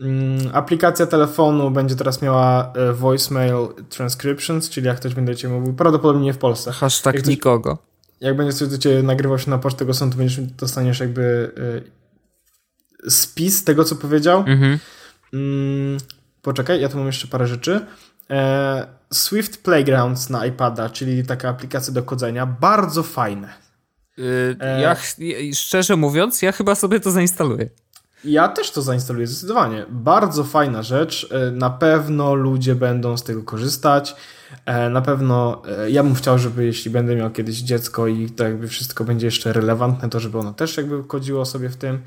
[0.00, 6.24] Mm, aplikacja telefonu będzie teraz miała voicemail transcriptions, czyli jak ktoś będzie cię mówił, prawdopodobnie
[6.24, 6.72] nie w Polsce.
[6.72, 7.78] Hashtag to- nikogo.
[8.22, 11.52] Jak będzie coś do ciebie nagrywał się na pocztę go sądu, będziesz, dostaniesz jakby
[13.06, 14.44] e, spis tego, co powiedział.
[14.46, 14.78] Mhm.
[15.32, 15.98] Mm,
[16.42, 17.86] poczekaj, ja tu mam jeszcze parę rzeczy.
[18.30, 23.48] E, Swift Playgrounds na iPada, czyli taka aplikacja do kodzenia, bardzo fajne.
[24.18, 24.80] Y, E.
[24.80, 24.96] Ja,
[25.54, 27.68] szczerze mówiąc, ja chyba sobie to zainstaluję.
[28.24, 29.86] Ja też to zainstaluję zdecydowanie.
[29.90, 31.28] Bardzo fajna rzecz.
[31.30, 34.16] E, Na pewno ludzie będą z tego korzystać.
[34.66, 38.44] E, Na pewno e, ja bym chciał, żeby jeśli będę miał kiedyś dziecko i to
[38.44, 42.02] jakby wszystko będzie jeszcze relevantne, to żeby ono też jakby kodziło sobie w tym.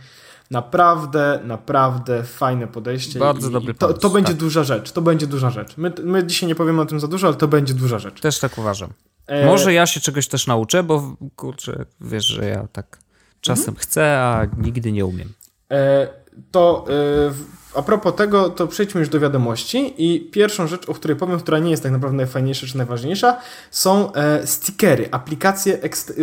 [0.52, 3.20] Naprawdę, naprawdę fajne podejście.
[3.20, 4.38] Bardzo i, dobry i to, pomysł, to będzie tak.
[4.38, 4.92] duża rzecz.
[4.92, 5.78] To będzie duża rzecz.
[5.78, 8.22] My, my dzisiaj nie powiemy o tym za dużo, ale to będzie duża rzecz.
[8.22, 8.90] Też tak uważam.
[9.28, 12.98] E, Może ja się czegoś też nauczę, bo kurczę, wiesz, że ja tak
[13.42, 13.78] czasem Mhm.
[13.78, 15.34] chcę, a nigdy nie umiem.
[15.76, 16.08] E,
[16.52, 21.18] To e, a propos tego, to przejdźmy już do wiadomości i pierwszą rzecz, o której
[21.18, 23.38] powiem, która nie jest tak naprawdę najfajniejsza czy najważniejsza,
[23.72, 25.78] są e, stickery, aplikacje,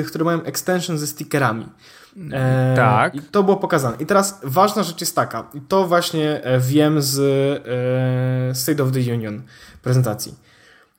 [0.07, 1.66] które mają extension ze stickerami.
[2.32, 3.14] E, Tak.
[3.14, 3.96] I to było pokazane.
[4.00, 7.18] I teraz ważna rzecz jest taka, i to właśnie wiem z
[8.50, 9.42] e, State of the Union
[9.82, 10.34] prezentacji.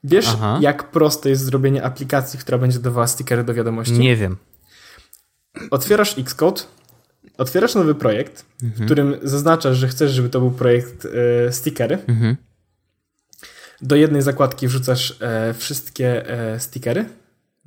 [0.04, 0.58] Wiesz, Aha.
[0.62, 3.99] jak proste jest zrobienie aplikacji, która będzie dawała stickery do wiadomości?
[3.99, 4.38] Nie wiem.
[5.72, 6.62] Otwierasz Xcode,
[7.38, 8.82] otwierasz nowy projekt, Mhm.
[8.82, 11.06] w którym zaznaczasz, że chcesz, żeby to był projekt
[11.48, 11.98] e, stickery.
[12.08, 12.38] Mhm.
[13.82, 17.06] Do jednej zakładki wrzucasz e, wszystkie e, stickery,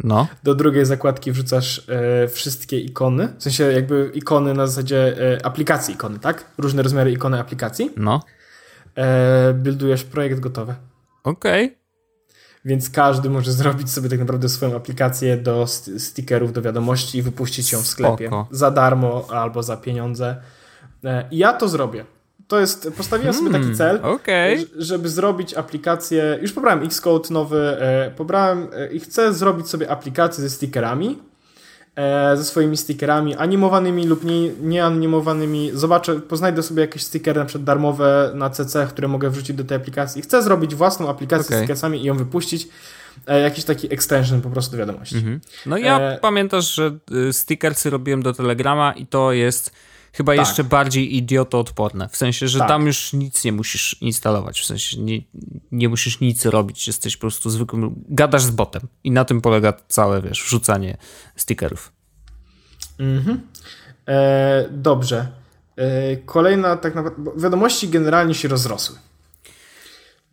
[0.04, 5.46] No, do drugiej zakładki wrzucasz e, wszystkie ikony, w sensie jakby ikony na zasadzie e,
[5.46, 6.44] aplikacji ikony, tak?
[6.58, 7.90] Różne rozmiary ikony aplikacji.
[7.96, 8.22] no.
[8.96, 10.74] E, buildujesz projekt gotowy.
[11.24, 11.78] Okej.
[12.66, 17.22] Więc każdy może zrobić sobie tak naprawdę swoją aplikację do st- stickerów, do wiadomości i
[17.22, 18.26] wypuścić ją w sklepie.
[18.26, 18.48] Spoko.
[18.50, 20.36] Za darmo albo za pieniądze.
[21.04, 22.04] E, I ja to zrobię.
[22.48, 24.58] To jest, postawiłem sobie taki cel, Hmm, Okej.
[24.58, 26.38] ż- żeby zrobić aplikację.
[26.42, 31.18] Już pobrałem Xcode nowy, e, pobrałem e, i chcę zrobić sobie aplikację ze stickerami.
[31.96, 35.70] E, ze swoimi stickerami animowanymi lub nie, nieanimowanymi.
[35.74, 39.76] Zobaczę, poznajdę sobie jakieś stickery na przykład darmowe na CC, które mogę wrzucić do tej
[39.76, 40.22] aplikacji.
[40.22, 41.56] Chcę zrobić własną aplikację Okej.
[41.56, 42.68] z stickersami i ją wypuścić.
[43.26, 45.16] E, jakiś taki extension po prostu do wiadomości.
[45.16, 45.40] Mhm.
[45.66, 46.96] No ja E, pamiętasz, że
[47.28, 49.70] y, stickersy robiłem do Telegrama i to jest
[50.16, 50.38] chyba Tak.
[50.46, 52.08] jeszcze bardziej idiotoodporne.
[52.08, 52.68] W sensie, że Tak.
[52.68, 54.60] tam już nic nie musisz instalować.
[54.60, 55.20] W sensie nie,
[55.72, 56.86] nie musisz nic robić.
[56.86, 58.04] Jesteś po prostu zwykłym...
[58.08, 58.82] Gadasz z botem.
[59.04, 60.96] I na tym polega całe, wiesz, wrzucanie
[61.36, 61.92] stickerów.
[62.98, 63.40] Mhm.
[64.08, 65.26] E, dobrze.
[65.76, 67.30] E, kolejna tak naprawdę.
[67.36, 68.96] Wiadomości generalnie się rozrosły.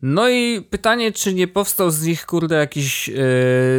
[0.06, 3.16] No i pytanie, czy nie powstał z nich, kurde, jakiś yy,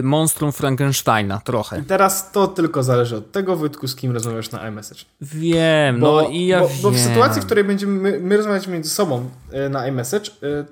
[0.03, 1.83] monstrum Frankensteina trochę.
[1.83, 5.05] Teraz to tylko zależy od tego, Wojtku, z kim rozmawiasz na iMessage.
[5.21, 6.77] Wiem, Bo, no i ja bo, wiem.
[6.83, 10.65] bo w sytuacji, w której będziemy my, my rozmawiać między sobą e, na iMessage, e,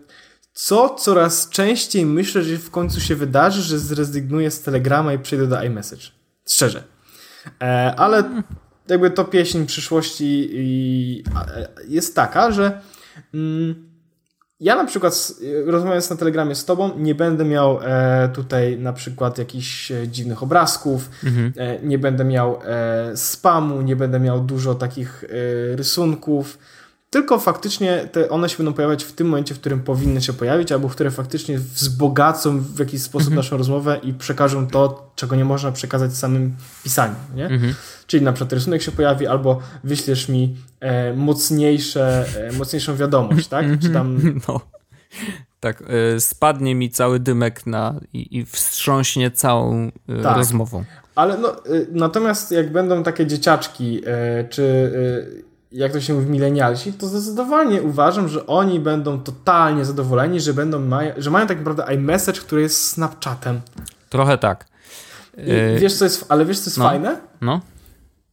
[0.52, 5.46] co coraz częściej myślę, że w końcu się wydarzy, że zrezygnuję z Telegrama i przejdę
[5.46, 6.02] do iMessage.
[6.48, 6.82] Szczerze.
[7.62, 8.44] E, ale
[8.88, 11.44] jakby to pieśń przyszłości i, a,
[11.88, 12.80] jest taka, że
[13.34, 13.91] mm,
[14.62, 15.32] ja na przykład
[15.66, 20.42] rozmawiając na Telegramie z tobą nie będę miał e, tutaj na przykład jakichś e, dziwnych
[20.42, 21.10] obrazków,
[21.56, 26.58] e, nie będę miał e, spamu, nie będę miał dużo takich e, rysunków,
[27.12, 30.72] tylko faktycznie te, one się będą pojawiać w tym momencie, w którym powinny się pojawić,
[30.72, 35.72] albo które faktycznie wzbogacą w jakiś sposób naszą rozmowę i przekażą to, czego nie można
[35.72, 37.48] przekazać samym pisaniem, nie?
[38.06, 43.66] Czyli na przykład rysunek się pojawi, albo wyślesz mi e, mocniejsze, e, mocniejszą wiadomość, tak?
[43.82, 44.60] Czy tam No.
[45.60, 45.82] Tak,
[46.16, 50.36] y, spadnie mi cały dymek na, i, i wstrząśnie całą y, Tak.
[50.36, 50.84] rozmową.
[51.14, 54.02] Ale no, y, natomiast jak będą takie dzieciaczki,
[54.50, 54.92] czy
[55.72, 60.80] jak to się mówi, milenialsi, to zdecydowanie uważam, że oni będą totalnie zadowoleni, że będą
[60.80, 63.60] maja, że mają tak naprawdę iMessage, który jest Snapchatem.
[64.08, 64.66] Trochę tak.
[65.36, 66.84] I Y, wiesz, co jest, ale wiesz, co jest no.
[66.84, 67.20] fajne?
[67.40, 67.60] No,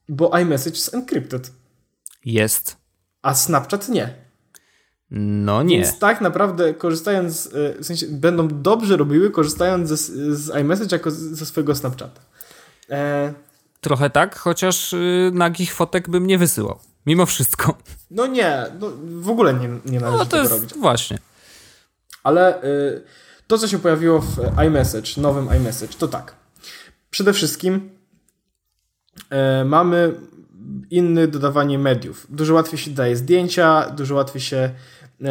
[0.10, 1.52] Bo iMessage jest encrypted,
[2.26, 2.78] jest.
[3.22, 4.14] a Snapchat nie.
[5.12, 5.78] No nie.
[5.78, 9.98] Więc tak naprawdę korzystając, y, w sensie będą dobrze robiły, korzystając ze,
[10.36, 12.22] z iMessage jako ze swojego Snapchata.
[12.90, 13.34] E,
[13.82, 16.80] Trochę tak, chociaż y, nagich fotek bym nie wysyłał.
[17.10, 17.78] Mimo wszystko.
[18.12, 18.88] no nie, no,
[19.22, 20.74] w ogóle nie, nie należy No to tego jest robić.
[20.74, 21.18] właśnie.
[22.24, 23.02] Ale y,
[23.48, 24.38] to, co się pojawiło w
[24.68, 26.36] iMessage, nowym iMessage, to tak.
[27.12, 27.90] Przede wszystkim
[29.62, 30.14] y, mamy
[30.92, 32.28] inne dodawanie mediów.
[32.30, 34.70] Dużo łatwiej się daje zdjęcia, dużo łatwiej się
[35.22, 35.26] y,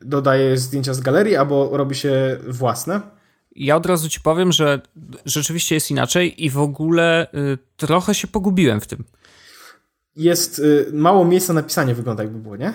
[0.00, 3.00] dodaje zdjęcia z galerii, albo robi się własne.
[3.56, 4.80] Ja od razu ci powiem, że
[5.24, 9.04] rzeczywiście jest inaczej i w ogóle y, trochę się pogubiłem w tym.
[10.18, 12.72] Jest y, mało miejsca na pisanie, wygląda jakby było, nie?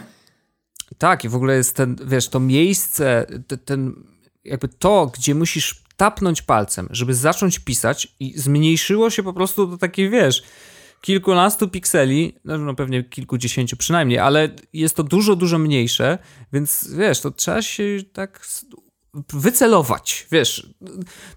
[0.98, 3.94] Tak, i w ogóle jest ten, wiesz, to miejsce, te- ten,
[4.44, 9.78] jakby to, gdzie musisz tapnąć palcem, żeby zacząć pisać i zmniejszyło się po prostu do
[9.78, 10.44] takiej, wiesz,
[11.02, 16.18] kilkunastu pikseli, no, no pewnie kilkudziesięciu przynajmniej, ale jest to dużo, dużo mniejsze,
[16.54, 17.84] więc wiesz, to trzeba się
[18.14, 18.46] tak
[19.34, 20.68] wycelować, wiesz.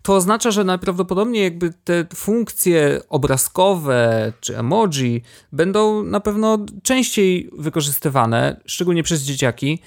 [0.03, 5.23] To oznacza, że najprawdopodobniej jakby te funkcje obrazkowe czy emoji
[5.53, 9.79] będą na pewno częściej wykorzystywane, szczególnie przez dzieciaki.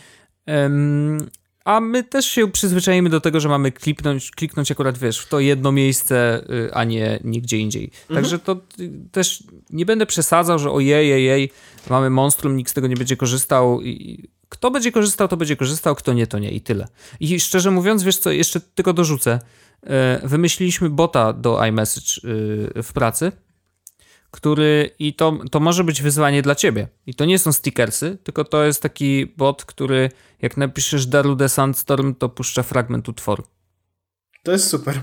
[1.66, 5.40] A my też się przyzwyczajimy do tego, że mamy kliknąć, kliknąć akurat, wiesz, w to
[5.40, 7.92] jedno miejsce, y, a nie nigdzie indziej.
[8.14, 11.52] Także to y, też nie będę przesadzał, że ojej, ojej, ojej,
[11.90, 15.96] mamy monstrum, nikt z tego nie będzie korzystał i kto będzie korzystał, to będzie korzystał,
[15.96, 16.88] kto nie, to nie i tyle.
[17.20, 19.40] I szczerze mówiąc, wiesz co, jeszcze tylko dorzucę.
[19.84, 22.30] E, Wymyśliliśmy bota do iMessage
[22.78, 23.32] y, w pracy,
[24.32, 26.88] który i to, to może być wyzwanie dla ciebie.
[27.06, 30.10] I to nie są stickersy, tylko to jest taki bot, który
[30.42, 33.44] jak napiszesz Darude Sandstorm, to puszcza fragment utworu.
[34.44, 35.02] To jest super.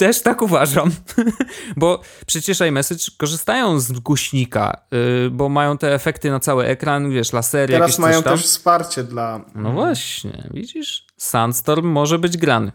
[0.00, 0.90] Też tak uważam,
[1.76, 4.86] bo przecież iMessage korzystają z głośnika,
[5.26, 8.36] y, bo mają te efekty na cały ekran, wiesz, lasery, jakieś Teraz coś mają tam.
[8.36, 9.44] też wsparcie dla...
[9.54, 11.06] No właśnie, widzisz?
[11.16, 12.72] Sandstorm może być grany.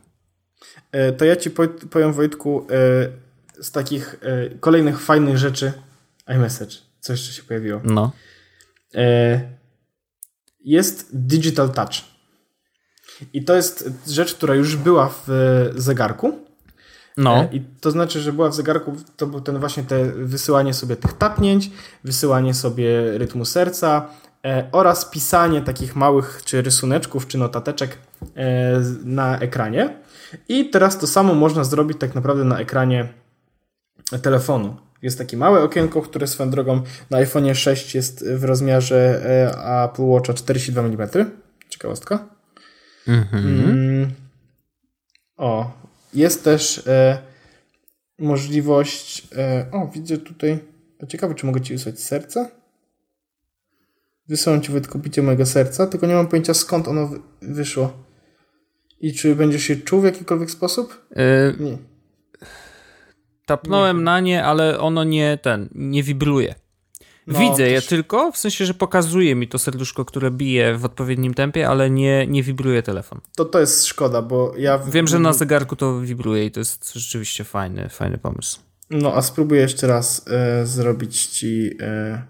[0.92, 2.68] E, To ja ci po- powiem, Wojtku,
[3.58, 5.74] e, z takich e, kolejnych fajnych rzeczy
[6.36, 6.76] iMessage.
[7.00, 7.82] Co jeszcze się pojawiło?
[7.84, 8.12] No.
[10.60, 11.94] Jest Digital Touch.
[13.34, 15.30] I to jest rzecz, która już była w
[15.76, 16.45] zegarku.
[17.18, 17.44] No.
[17.44, 20.96] E, I to znaczy, że była w zegarku, to był ten właśnie te wysyłanie sobie
[20.96, 21.72] tych tapnięć,
[22.04, 24.10] wysyłanie sobie rytmu serca
[24.46, 27.98] e, oraz pisanie takich małych czy rysuneczków, czy notateczek
[28.36, 29.98] e, na ekranie.
[30.50, 33.08] I teraz to samo można zrobić tak naprawdę na ekranie
[34.22, 34.78] telefonu.
[35.02, 40.04] Jest takie małe okienko, które swoją drogą na iPhone 6 jest w rozmiarze e, Apple
[40.04, 41.10] Watcha 42 mm.
[41.70, 42.28] Ciekawostka.
[43.08, 44.12] Mm.
[45.38, 45.72] O,
[46.16, 47.18] jest też e,
[48.20, 49.28] możliwość.
[49.38, 50.60] E, o, widzę tutaj.
[51.08, 52.50] Ciekawe, czy mogę ci wysłać serca?
[54.28, 57.94] Wysyłam ci Wojtku bicie mojego serca, tylko nie mam pojęcia skąd ono wy- wyszło.
[59.00, 61.08] I czy będziesz się czuł w jakikolwiek sposób?
[61.12, 61.78] Y, Nie.
[63.46, 66.56] tapnąłem na nie, ale ono nie ten, nie wibruje.
[67.28, 70.86] No, Widzę je też- tylko, w sensie, że pokazuje mi to serduszko, które bije w
[70.86, 73.22] odpowiednim tempie, ale nie, nie wibruje telefon.
[73.36, 74.78] To to jest szkoda, bo ja.
[74.78, 78.60] Wiem, że na zegarku to wibruje i to jest rzeczywiście fajny, fajny pomysł.
[78.90, 82.22] No, a spróbuję jeszcze raz e, zrobić ci e,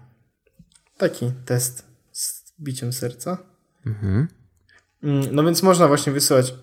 [0.96, 3.38] taki test z biciem serca.
[3.86, 4.28] Mhm.
[5.02, 6.54] Mm, No więc można właśnie wysyłać e,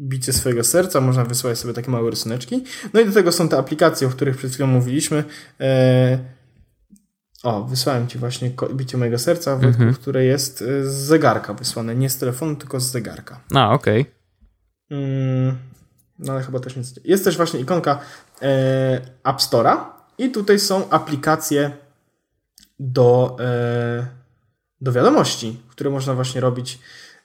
[0.00, 2.64] bicie swojego serca, można wysyłać sobie takie małe rysuneczki.
[2.92, 5.24] No i do tego są te aplikacje, o których przed chwilą mówiliśmy.
[5.60, 6.35] E,
[7.42, 11.94] o, wysłałem ci właśnie bicie mojego serca, Wojtku, które jest e, z zegarka wysłane.
[11.94, 13.40] Nie z telefonu, tylko z zegarka.
[13.54, 14.06] A, okej.
[14.90, 15.56] Mm,
[16.18, 16.94] no ale chyba też nic.
[17.04, 18.00] Jest też właśnie ikonka
[18.42, 19.76] e, App Store'a
[20.18, 21.70] i tutaj są aplikacje
[22.80, 24.06] do, e,
[24.80, 26.78] do wiadomości, które można właśnie robić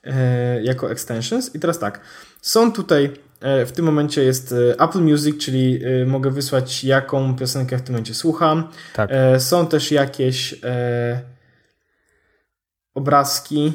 [0.04, 1.56] e, jako extensions.
[1.56, 2.02] I teraz tak,
[2.42, 7.78] są tutaj w tym momencie jest e, Apple Music, czyli e, mogę wysłać jaką piosenkę
[7.78, 8.68] w tym momencie słucham.
[8.94, 9.10] Tak.
[9.14, 11.22] E, są też jakieś e,
[12.94, 13.74] obrazki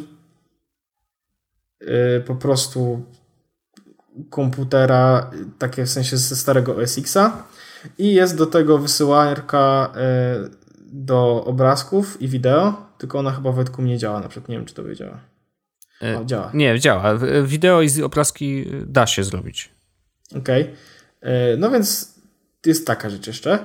[1.81, 3.03] e, po prostu
[4.31, 7.45] komputera, takie w sensie ze starego OS Xa
[7.99, 10.49] i jest do tego wysyłarka e,
[10.93, 14.67] do obrazków i wideo, tylko ona chyba w Wojtku nie działa, na przykład nie wiem,
[14.67, 15.13] czy to by działa.
[15.15, 15.36] E,
[16.01, 16.51] O, działa.
[16.55, 17.19] Nie, działa.
[17.45, 19.71] Wideo i obrazki da się zrobić.
[20.37, 20.71] Okej.
[21.21, 22.15] E, No więc
[22.67, 23.59] jest taka rzecz jeszcze.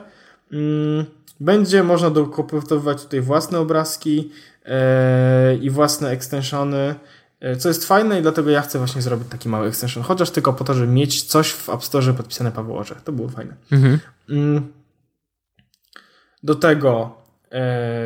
[0.52, 1.06] Mm,
[1.40, 4.32] Będzie można dokomponować tutaj własne obrazki
[4.66, 6.96] e, i własne extensiony,
[7.40, 10.54] e, co jest fajne i dlatego ja chcę właśnie zrobić taki mały extension, chociaż tylko
[10.54, 13.02] po to, żeby mieć coś w App Store podpisane Paweł Orzech.
[13.02, 13.56] To było fajne.
[13.72, 14.00] Mhm.
[14.30, 14.74] Mm.
[16.44, 17.21] Do tego e,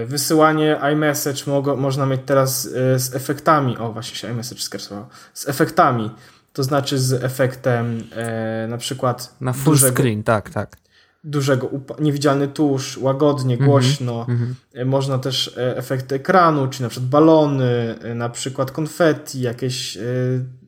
[0.06, 3.78] wysyłanie iMessage mogo, można mieć teraz e, z efektami.
[3.78, 5.06] O, właśnie się iMessage skarsował.
[5.34, 6.12] Z efektami.
[6.54, 10.78] To znaczy z efektem e, na przykład Na full dużego, screen, tak, tak.
[11.24, 11.70] dużego
[12.00, 14.28] niewidzialny tusz, łagodnie, głośno.
[14.74, 19.98] E, Można też e, efekty ekranu, czy na przykład balony, e, na przykład konfetti, jakieś
[19.98, 20.02] e,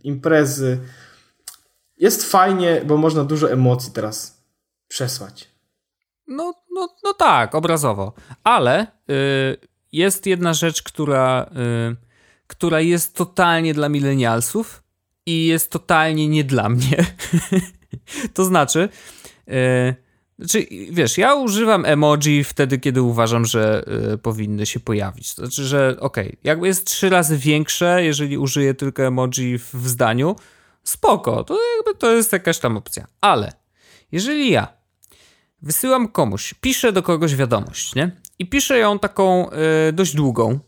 [0.03, 0.80] imprezy.
[1.97, 4.43] Jest fajnie, bo można dużo emocji teraz
[4.88, 5.51] przesłać.
[6.28, 8.13] No, no, no tak, obrazowo.
[8.43, 11.49] Ale y, jest jedna rzecz, która,
[11.91, 11.95] y,
[12.47, 14.84] która jest totalnie dla milenialsów
[15.25, 17.05] i jest totalnie nie dla mnie.
[18.34, 18.89] to znaczy,
[19.47, 20.07] y,
[20.39, 25.36] Znaczy, wiesz, ja używam emoji wtedy, kiedy uważam, że y, powinny się pojawić.
[25.36, 29.73] To znaczy, że okej, okay, jakby jest trzy razy większe, jeżeli użyję tylko emoji w,
[29.73, 30.36] w zdaniu,
[30.84, 33.07] spoko, to jakby to jest jakaś tam opcja.
[33.21, 33.51] Ale
[34.11, 34.76] jeżeli ja
[35.62, 38.12] wysyłam komuś, piszę do kogoś wiadomość, nie?
[38.39, 39.49] I piszę ją taką
[39.89, 40.60] y, dość długą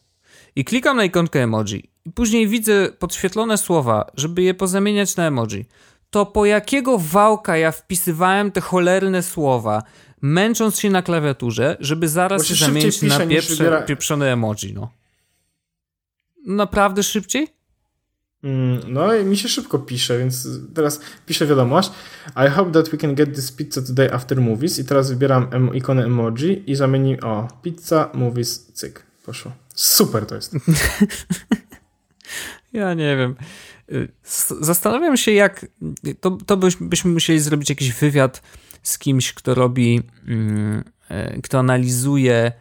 [0.56, 5.66] i klikam na ikonkę emoji i później widzę podświetlone słowa, żeby je pozamieniać na emoji,
[6.10, 9.84] to po jakiego wałka ja wpisywałem te cholerne słowa,
[10.22, 13.82] męcząc się na klawiaturze, żeby zaraz się zamienić na pieprze, wybiera...
[13.82, 14.92] pieprzone emoji, no.
[16.46, 17.48] Naprawdę szybciej?
[18.44, 21.92] Mm, no i mi się szybko pisze, więc teraz piszę wiadomość.
[22.48, 24.80] I hope that we can get this pizza today after movies.
[24.80, 29.04] I teraz wybieram em ikonę emoji i zamieni o pizza, movies, cyk.
[29.26, 29.52] Poszło.
[29.76, 30.56] Super to jest.
[32.74, 33.36] ja nie wiem.
[34.62, 35.66] Zastanawiam się, jak.
[36.20, 38.42] To, to byśmy musieli zrobić jakiś wywiad
[38.84, 42.52] z kimś, kto robi, mm, e, kto analizuje,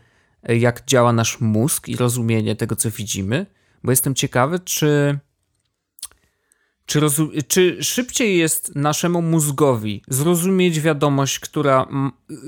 [0.48, 3.46] jak działa nasz mózg i rozumienie tego, co widzimy,
[3.84, 5.18] bo jestem ciekawy, czy.
[6.88, 7.00] Czy,
[7.48, 11.86] czy szybciej jest naszemu mózgowi zrozumieć wiadomość, która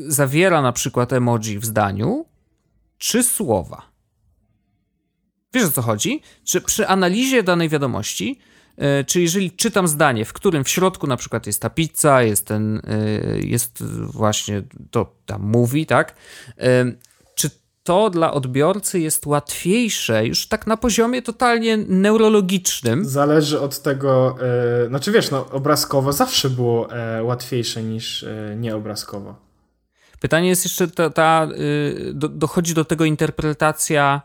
[0.07, 2.25] zawiera na przykład emoji w zdaniu,
[2.99, 3.91] czy słowa?
[5.55, 6.23] Wiesz o co chodzi?
[6.45, 8.39] Czy przy analizie danej wiadomości,
[8.79, 12.47] yy, czy jeżeli czytam zdanie, w którym w środku na przykład jest ta pizza, jest
[12.47, 12.83] ten,
[13.35, 16.15] yy, jest właśnie to tam mówi, tak?
[16.57, 16.99] Yy,
[17.91, 23.05] to dla odbiorcy jest łatwiejsze już tak na poziomie totalnie neurologicznym?
[23.05, 24.37] Zależy od tego,
[24.89, 26.89] znaczy wiesz, no obrazkowo zawsze było
[27.23, 28.27] łatwiejsze niż
[28.57, 29.35] nieobrazkowo.
[30.21, 31.49] Pytanie jest jeszcze, ta, ta
[32.13, 34.23] do, dochodzi do tego interpretacja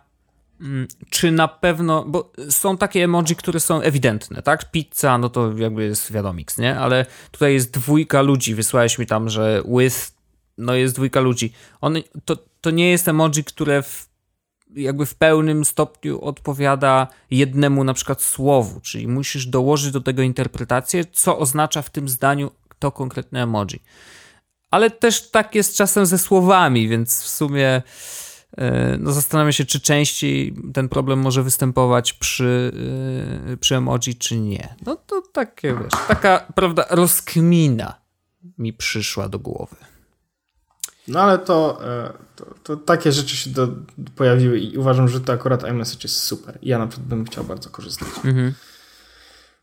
[0.62, 4.72] Mm, czy na pewno, bo są takie emoji, które są ewidentne, tak?
[4.72, 6.80] Pizza, no to jakby jest wiadomix, nie?
[6.80, 10.12] Ale tutaj jest dwójka ludzi, wysłałeś mi tam, że with,
[10.58, 11.54] no jest dwójka ludzi.
[11.82, 11.96] On,
[12.26, 14.10] to, to nie jest emoji, które w,
[14.76, 21.06] jakby w pełnym stopniu odpowiada jednemu na przykład słowu, czyli musisz dołożyć do tego interpretację,
[21.06, 23.84] co oznacza w tym zdaniu to konkretne emoji.
[24.72, 27.82] Ale też tak jest czasem ze słowami, więc w sumie
[28.58, 32.72] E, no zastanawiam się, czy częściej ten problem może występować przy,
[33.54, 34.76] e, przy emoji, czy nie.
[34.86, 38.02] No to takie, wiesz, taka, prawda, rozkmina
[38.58, 39.76] mi przyszła do głowy.
[41.08, 43.68] No ale to, e, to, to takie rzeczy się do,
[44.16, 46.60] pojawiły i uważam, że to akurat iMessage jest super.
[46.62, 48.08] Ja na przykład bym chciał bardzo korzystać.
[48.26, 48.54] Mhm.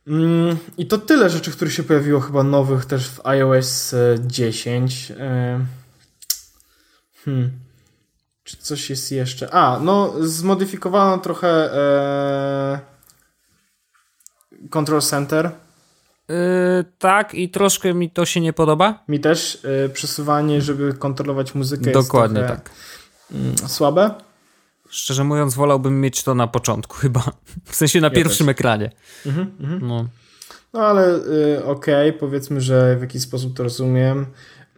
[0.06, 5.12] Mm, I to tyle rzeczy, które się pojawiło chyba nowych też w iOS 10.
[7.24, 7.50] Hmm.
[8.44, 9.54] Czy coś jest jeszcze?
[9.54, 12.80] A, no zmodyfikowano trochę e...
[14.70, 15.50] Control Center.
[16.32, 19.04] Yy, tak, i troszkę mi to się nie podoba.
[19.08, 22.70] Mi też yy, przesuwanie, żeby kontrolować muzykę Dokładnie jest tak.
[23.30, 24.10] Yy, słabe.
[24.88, 27.22] Szczerze mówiąc, wolałbym mieć to na początku chyba.
[27.64, 28.52] W sensie na ja pierwszym też.
[28.52, 28.90] ekranie.
[29.26, 29.88] Mhm, mhm.
[29.88, 30.08] No.
[30.72, 34.26] no ale yy, okej, okay, powiedzmy, że w jakiś sposób to rozumiem.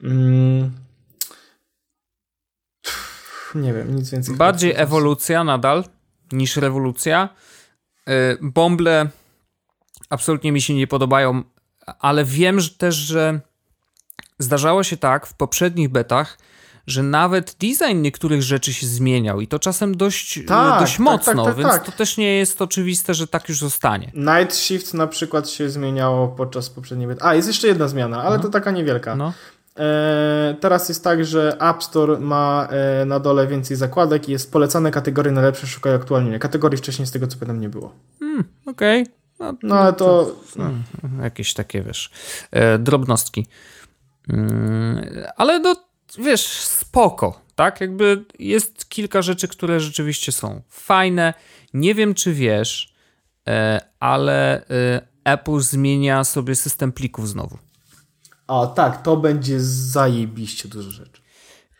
[0.03, 0.71] Mm,
[3.55, 4.37] nie wiem, nic więcej.
[4.37, 5.85] Bardziej ewolucja nadal
[6.33, 7.29] niż rewolucja.
[8.09, 9.09] Y, bąble
[10.15, 11.43] absolutnie mi się nie podobają,
[12.01, 13.41] ale wiem że też, że
[14.39, 16.39] zdarzało się tak w poprzednich betach,
[16.87, 21.01] że nawet design niektórych rzeczy się zmieniał i to czasem dość, y, tak, dość tak,
[21.01, 21.85] mocno, tak, tak, więc tak.
[21.85, 24.13] to też nie jest oczywiste, że tak już zostanie.
[24.15, 27.23] Night Shift na przykład się zmieniało podczas poprzedniej bety.
[27.25, 28.43] A, jest jeszcze jedna zmiana, ale no.
[28.43, 29.17] to taka niewielka.
[29.17, 29.33] No.
[29.79, 34.53] E, teraz jest tak, że App Store ma e, na dole więcej zakładek i jest
[34.53, 36.39] polecane kategorie najlepsze szukaj aktualnie.
[36.39, 37.93] Kategorii wcześniej z tego co pamiętam nie było.
[38.19, 39.03] Hmm, Okej.
[39.03, 39.24] Okay.
[39.39, 40.37] No, no, ale to...
[40.57, 40.71] No.
[41.23, 42.11] Jakieś takie, wiesz,
[42.51, 43.47] e, drobnostki.
[44.29, 45.07] Mm,
[45.37, 45.77] ale no,
[46.19, 47.81] wiesz, spoko, tak?
[47.81, 51.35] Jakby jest kilka rzeczy, które rzeczywiście są fajne.
[51.75, 52.95] Nie wiem, czy wiesz,
[54.01, 54.65] ale
[55.25, 57.59] Apple zmienia sobie system plików znowu.
[58.47, 61.23] A tak, to będzie zajebiście dużo rzeczy.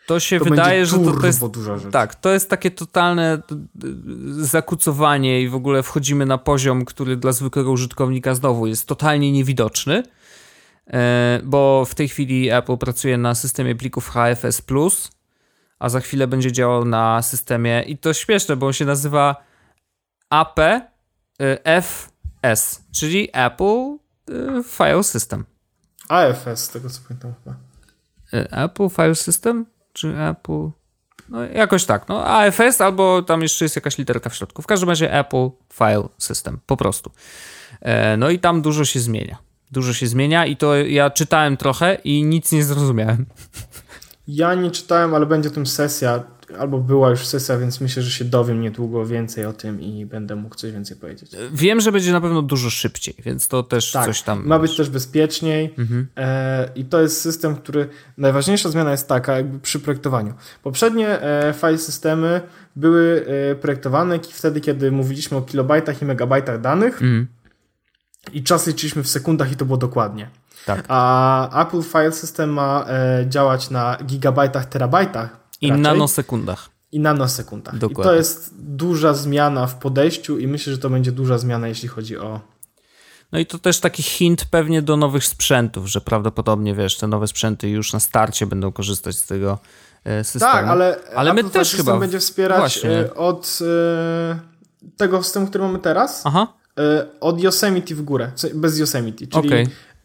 [0.07, 1.47] To się to wydaje, że to, to jest.
[1.47, 1.91] Duża rzecz.
[1.91, 3.41] Tak, to jest takie totalne
[4.29, 10.03] zakucowanie i w ogóle wchodzimy na poziom, który dla zwykłego użytkownika znowu jest totalnie niewidoczny.
[10.87, 14.61] E, bo w tej chwili Apple pracuje na systemie plików HFS,
[15.79, 17.83] a za chwilę będzie działał na systemie.
[17.87, 19.35] I to śmieszne, bo on się nazywa
[20.29, 20.91] APFS,
[22.91, 23.97] czyli Apple
[24.29, 25.45] e, File System.
[26.09, 27.55] AFS, z tego co pamiętam chyba.
[28.33, 29.65] E, Apple File System?
[29.95, 30.69] Czy Apple...
[31.29, 34.61] No jakoś tak, no AFS albo tam jeszcze jest jakaś literka w środku.
[34.61, 37.11] W każdym razie Apple File System, po prostu.
[37.81, 39.37] E, no i tam dużo się zmienia.
[39.71, 43.25] Dużo się zmienia i to ja czytałem trochę i nic nie zrozumiałem.
[44.27, 46.23] Ja nie czytałem, ale będzie tym sesja,
[46.59, 50.35] albo była już sesja, więc myślę, że się dowiem niedługo więcej o tym i będę
[50.35, 51.31] mógł coś więcej powiedzieć.
[51.53, 54.43] Wiem, że będzie na pewno dużo szybciej, więc to też Tak, coś tam.
[54.47, 56.07] ma być też bezpieczniej Mhm.
[56.17, 60.33] e, i to jest system, który, najważniejsza zmiana jest taka jakby przy projektowaniu.
[60.63, 62.41] Poprzednie e, file systemy
[62.75, 67.27] były e, projektowane wtedy, kiedy mówiliśmy o kilobajtach i megabajtach danych Mhm.
[68.33, 70.29] i czas liczyliśmy w sekundach i to było dokładnie.
[70.65, 70.85] Tak.
[70.87, 76.69] A Apple File System ma e, działać na gigabajtach, terabajtach I raczej, nanosekundach.
[76.91, 77.75] i nanosekundach.
[77.75, 78.03] I Dokładnie.
[78.03, 82.17] to jest duża zmiana w podejściu i myślę, że to będzie duża zmiana, jeśli chodzi
[82.17, 82.39] o
[83.31, 87.27] No i to też taki hint pewnie do nowych sprzętów, że prawdopodobnie, wiesz, te nowe
[87.27, 89.59] sprzęty już na starcie będą korzystać z tego
[90.03, 90.51] e, systemu.
[90.51, 92.89] Tak, ale, Ale my też System chyba- będzie wspierać właśnie.
[92.89, 94.39] e, od e,
[94.97, 96.47] tego systemu, który mamy teraz, Aha,
[97.21, 99.53] od Yosemite w górę, bez Yosemite, czyli,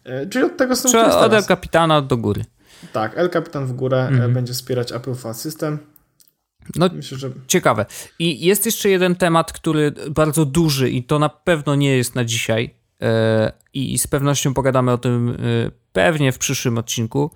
[0.03, 2.45] e, czyli od tego systemu, jest od kapitana do góry.
[2.93, 4.33] Tak, El Capitan w górę e, Mhm.
[4.33, 5.79] będzie wspierać Apple File System.
[6.75, 7.85] No Myślę, że ciekawe.
[8.19, 12.25] I jest jeszcze jeden temat, który bardzo duży i to na pewno nie jest na
[12.25, 15.35] dzisiaj e, i z pewnością pogadamy o tym e,
[15.93, 17.31] pewnie w przyszłym odcinku,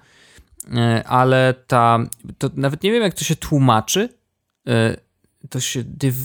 [1.06, 2.00] ale ta,
[2.38, 4.10] to nawet nie wiem jak to się tłumaczy,
[5.50, 6.16] to się dyw,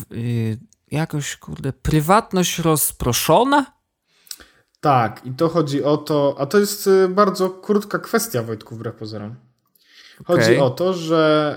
[0.91, 3.66] jakoś, kurde, prywatność rozproszona?
[4.81, 8.95] Tak, i to chodzi o to, a to jest e, bardzo krótka kwestia, Wojtku, wbrew
[8.95, 9.35] pozorom.
[10.24, 10.59] Chodzi Okej.
[10.59, 11.57] o to, że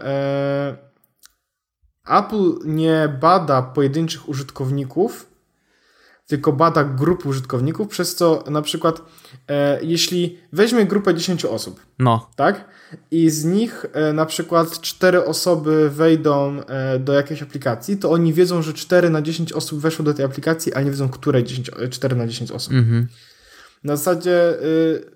[2.06, 5.30] e, Apple nie bada pojedynczych użytkowników,
[6.28, 9.02] tylko bada grupy użytkowników, przez co na przykład
[9.50, 12.66] e, jeśli weźmie grupę 10 osób, No, tak?
[13.12, 18.34] I z nich e, na przykład 4 osoby wejdą e, do jakiejś aplikacji, to oni
[18.34, 21.72] wiedzą, że 4 na 10 osób weszło do tej aplikacji, ale nie wiedzą, które 10,
[21.80, 22.74] e, 4 na 10 osób.
[22.74, 23.08] mhm.
[23.84, 25.14] Na zasadzie y,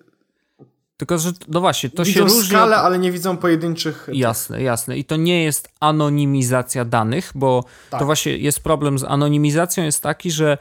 [0.97, 2.43] Tylko, że no właśnie, to się widzą różni.
[2.49, 4.09] skalę, od- ale nie widzą pojedynczych.
[4.13, 4.97] Jasne, jasne.
[4.97, 7.99] I to nie jest anonimizacja danych, bo Tak.
[7.99, 10.57] to właśnie jest problem z anonimizacją, jest taki, że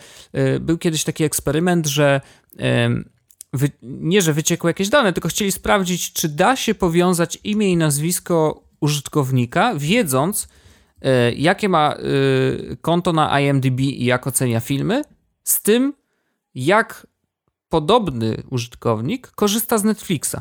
[0.56, 2.20] y, był kiedyś taki eksperyment, że
[2.86, 3.08] ym,
[3.56, 7.76] wy, nie, że wyciekły jakieś dane, tylko chcieli sprawdzić, czy da się powiązać imię i
[7.76, 15.02] nazwisko użytkownika, wiedząc, y, jakie ma y, konto na IMDb i jak ocenia filmy,
[15.44, 15.92] z tym,
[16.54, 17.06] jak
[17.68, 20.36] podobny użytkownik korzysta z Netflixa.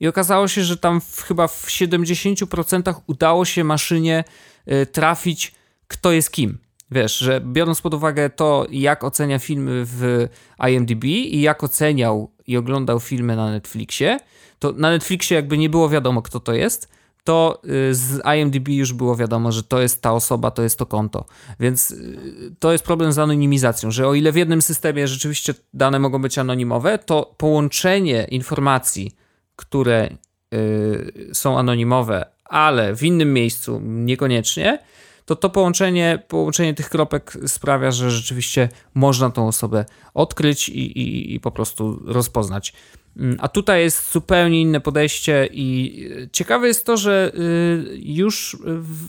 [0.00, 4.24] I okazało się, że tam w, chyba w 70% udało się maszynie
[4.72, 5.54] y, trafić,
[5.86, 6.58] kto jest kim.
[6.92, 10.28] Wiesz, że biorąc pod uwagę to, jak ocenia filmy w
[10.68, 14.18] IMDb i jak oceniał i oglądał filmy na Netflixie,
[14.58, 16.88] to na Netflixie jakby nie było wiadomo, kto to jest,
[17.24, 20.86] to y, z IMDb już było wiadomo, że to jest ta osoba, to jest to
[20.86, 21.24] konto.
[21.60, 25.98] Więc y, to jest problem z anonimizacją, że o ile w jednym systemie rzeczywiście dane
[25.98, 29.16] mogą być anonimowe, to połączenie informacji,
[29.56, 30.08] które
[30.54, 34.78] y, są anonimowe, ale w innym miejscu niekoniecznie,
[35.24, 41.34] to to połączenie, połączenie tych kropek sprawia, że rzeczywiście można tą osobę odkryć i, i,
[41.34, 42.72] i po prostu rozpoznać.
[43.16, 48.56] Mm, A tutaj jest zupełnie inne podejście i y, ciekawe jest to, że y, już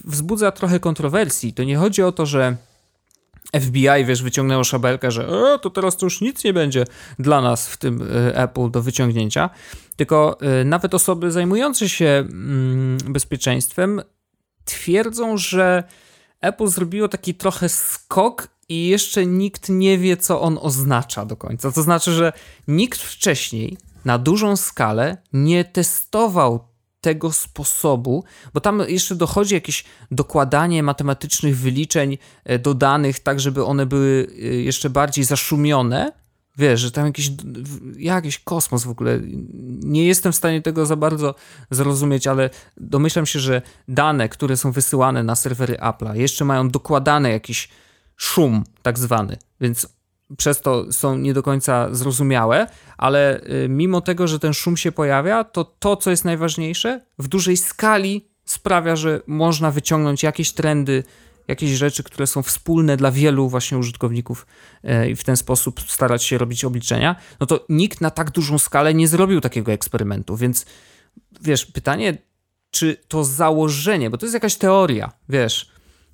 [0.04, 1.52] wzbudza trochę kontrowersji.
[1.52, 2.56] To nie chodzi o to, że
[3.60, 6.84] FBI, wiesz, wyciągnęło szabelkę, że e, to teraz to już nic nie będzie
[7.18, 9.50] dla nas w tym y, Apple do wyciągnięcia,
[9.96, 14.02] tylko y, nawet osoby zajmujące się mm, bezpieczeństwem
[14.64, 15.84] twierdzą, że
[16.40, 21.72] Apple zrobiło taki trochę skok i jeszcze nikt nie wie, co on oznacza do końca.
[21.72, 22.32] To znaczy, że
[22.68, 28.24] nikt wcześniej na dużą skalę nie testował tego sposobu,
[28.54, 34.26] bo tam jeszcze dochodzi jakieś dokładanie matematycznych wyliczeń e, do danych, tak żeby one były
[34.30, 36.12] e, jeszcze bardziej zaszumione.
[36.58, 37.30] Wiesz, że tam jakiś,
[37.98, 39.20] jakiś kosmos w ogóle.
[39.82, 41.34] Nie jestem w stanie tego za bardzo
[41.70, 47.30] zrozumieć, ale domyślam się, że dane, które są wysyłane na serwery Apple'a, jeszcze mają dokładany
[47.30, 47.68] jakiś
[48.16, 49.88] szum, tak zwany, więc
[50.36, 52.66] przez to są nie do końca zrozumiałe,
[52.98, 57.28] ale y, mimo tego, że ten szum się pojawia, to to, co jest najważniejsze, w
[57.28, 61.04] dużej skali sprawia, że można wyciągnąć jakieś trendy,
[61.48, 64.46] jakieś rzeczy, które są wspólne dla wielu właśnie użytkowników
[64.84, 68.58] e, i w ten sposób starać się robić obliczenia, no to nikt na tak dużą
[68.58, 70.66] skalę nie zrobił takiego eksperymentu, więc
[71.40, 72.18] wiesz, pytanie,
[72.70, 75.70] czy to założenie, bo to jest jakaś teoria, wiesz,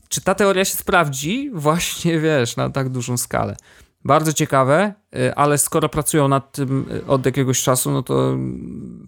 [0.08, 3.56] czy ta teoria się sprawdzi właśnie, wiesz, na tak dużą skalę.
[4.04, 8.38] Bardzo ciekawe, y, ale skoro pracują nad tym y, od jakiegoś czasu, no to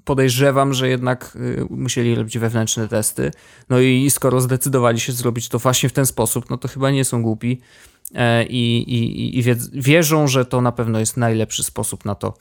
[0.04, 3.30] podejrzewam, że jednak y, musieli robić wewnętrzne testy.
[3.68, 7.04] No i skoro zdecydowali się zrobić to właśnie w ten sposób, no to chyba nie
[7.04, 7.60] są głupi
[8.14, 9.42] e, i, i, i
[9.72, 12.34] wierzą, że to na pewno jest najlepszy sposób na to,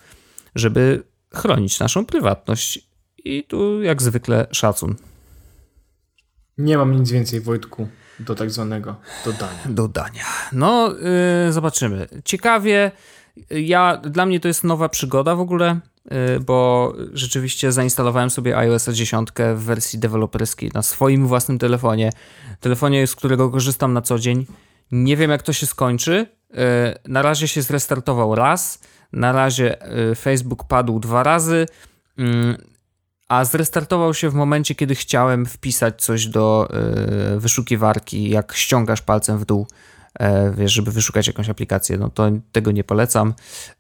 [0.56, 1.04] żeby
[1.34, 2.92] chronić naszą prywatność.
[3.26, 4.96] I tu jak zwykle szacun.
[6.58, 7.88] Nie mam nic więcej, Wojtku,
[8.26, 8.96] do tak zwanego
[9.26, 9.60] dodania.
[9.66, 10.24] Dodania.
[10.52, 10.94] No,
[11.46, 12.08] yy, zobaczymy.
[12.26, 12.92] Ciekawie,
[13.50, 15.80] ja, dla mnie to jest nowa przygoda w ogóle,
[16.12, 22.12] yy, bo rzeczywiście zainstalowałem sobie iOS 10 w wersji deweloperskiej na swoim własnym telefonie.
[22.60, 24.46] Telefonie, z którego korzystam na co dzień.
[24.92, 26.28] Nie wiem, jak to się skończy.
[26.50, 26.58] Yy,
[27.08, 28.80] na razie się zrestartował raz.
[29.14, 29.78] Na razie
[30.10, 31.68] yy, Facebook padł dwa razy.
[33.32, 36.70] A zrestartował się w momencie, kiedy chciałem wpisać coś do
[37.36, 39.68] y, wyszukiwarki, jak ściągasz palcem w dół,
[40.22, 40.26] y,
[40.56, 43.34] wiesz, żeby wyszukać jakąś aplikację, no to tego nie polecam.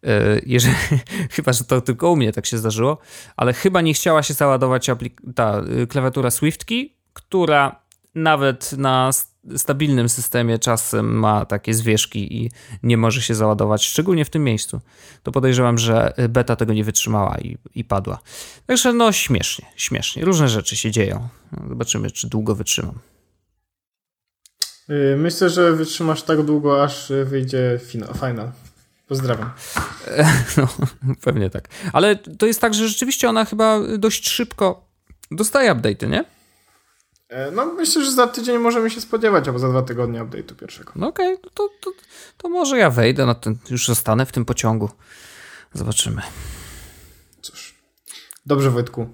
[0.03, 0.75] Y, jeżeli,
[1.35, 2.97] chyba, że to tylko u mnie tak się zdarzyło,
[3.35, 4.89] ale chyba nie chciała się załadować
[5.35, 7.81] ta klawiatura SwiftKey, która
[8.15, 9.11] nawet na
[9.57, 12.51] stabilnym systemie czasem ma takie zwieszki i
[12.83, 14.81] nie może się załadować, szczególnie w tym miejscu.
[15.23, 18.19] To podejrzewam, że beta tego nie wytrzymała i, i padła.
[18.65, 20.25] Także no śmiesznie, śmiesznie.
[20.25, 21.27] Różne rzeczy się dzieją.
[21.69, 22.99] Zobaczymy, czy długo wytrzymam.
[25.17, 27.79] Myślę, że wytrzymasz tak długo, aż wyjdzie
[28.19, 28.51] final.
[29.07, 29.51] Pozdrawiam.
[30.57, 30.67] No,
[31.21, 31.67] pewnie tak.
[31.93, 34.85] Ale to jest tak, że rzeczywiście ona chyba dość szybko
[35.31, 36.25] dostaje update'y, nie?
[37.31, 40.91] E, no myślę, że za tydzień możemy się spodziewać, albo za dwa tygodnie update'u pierwszego.
[40.95, 41.91] No okej, okay, to, to,
[42.37, 44.89] to może ja wejdę na ten, już zostanę w tym pociągu.
[45.73, 46.21] Zobaczymy.
[47.41, 47.75] Cóż.
[48.45, 49.09] Dobrze Wojtku,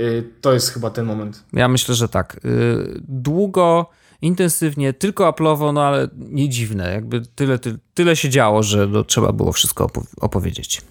[0.00, 1.44] y, to jest chyba ten moment.
[1.52, 2.36] Ja myślę, że tak.
[2.44, 3.90] Y, długo,
[4.22, 6.92] intensywnie, tylko Apple'owo, no ale nie dziwne.
[6.92, 10.82] Jakby tyle, tyle, tyle się działo, że no, trzeba było wszystko opowiedzieć.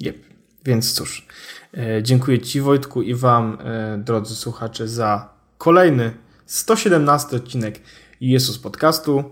[0.00, 0.16] Yep.
[0.64, 1.26] Więc cóż,
[1.74, 3.58] e, dziękuję Ci Wojtku i Wam,
[3.98, 6.12] drodzy słuchacze, za kolejny
[6.46, 7.80] 117 odcinek
[8.20, 9.24] Jezus Podcastu.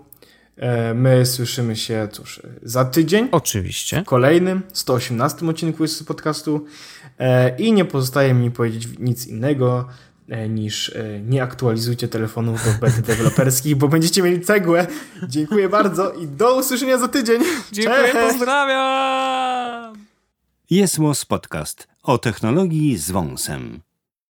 [0.57, 3.27] E, my słyszymy się, cóż, za tydzień.
[3.31, 4.01] Oczywiście.
[4.01, 6.65] W kolejnym 118 odcinku Jezus Podcastu.
[7.19, 9.87] E, I nie pozostaje mi powiedzieć nic innego
[10.29, 14.87] e, niż nie aktualizujcie telefonów do bety deweloperskich, bo będziecie mieli cegłę.
[15.27, 17.41] Dziękuję bardzo i do usłyszenia za tydzień.
[17.71, 18.27] Dziękuję, Cześć.
[18.31, 19.95] pozdrawiam!
[20.69, 20.97] Jest
[21.27, 23.86] Podcast o technologii z wąsem.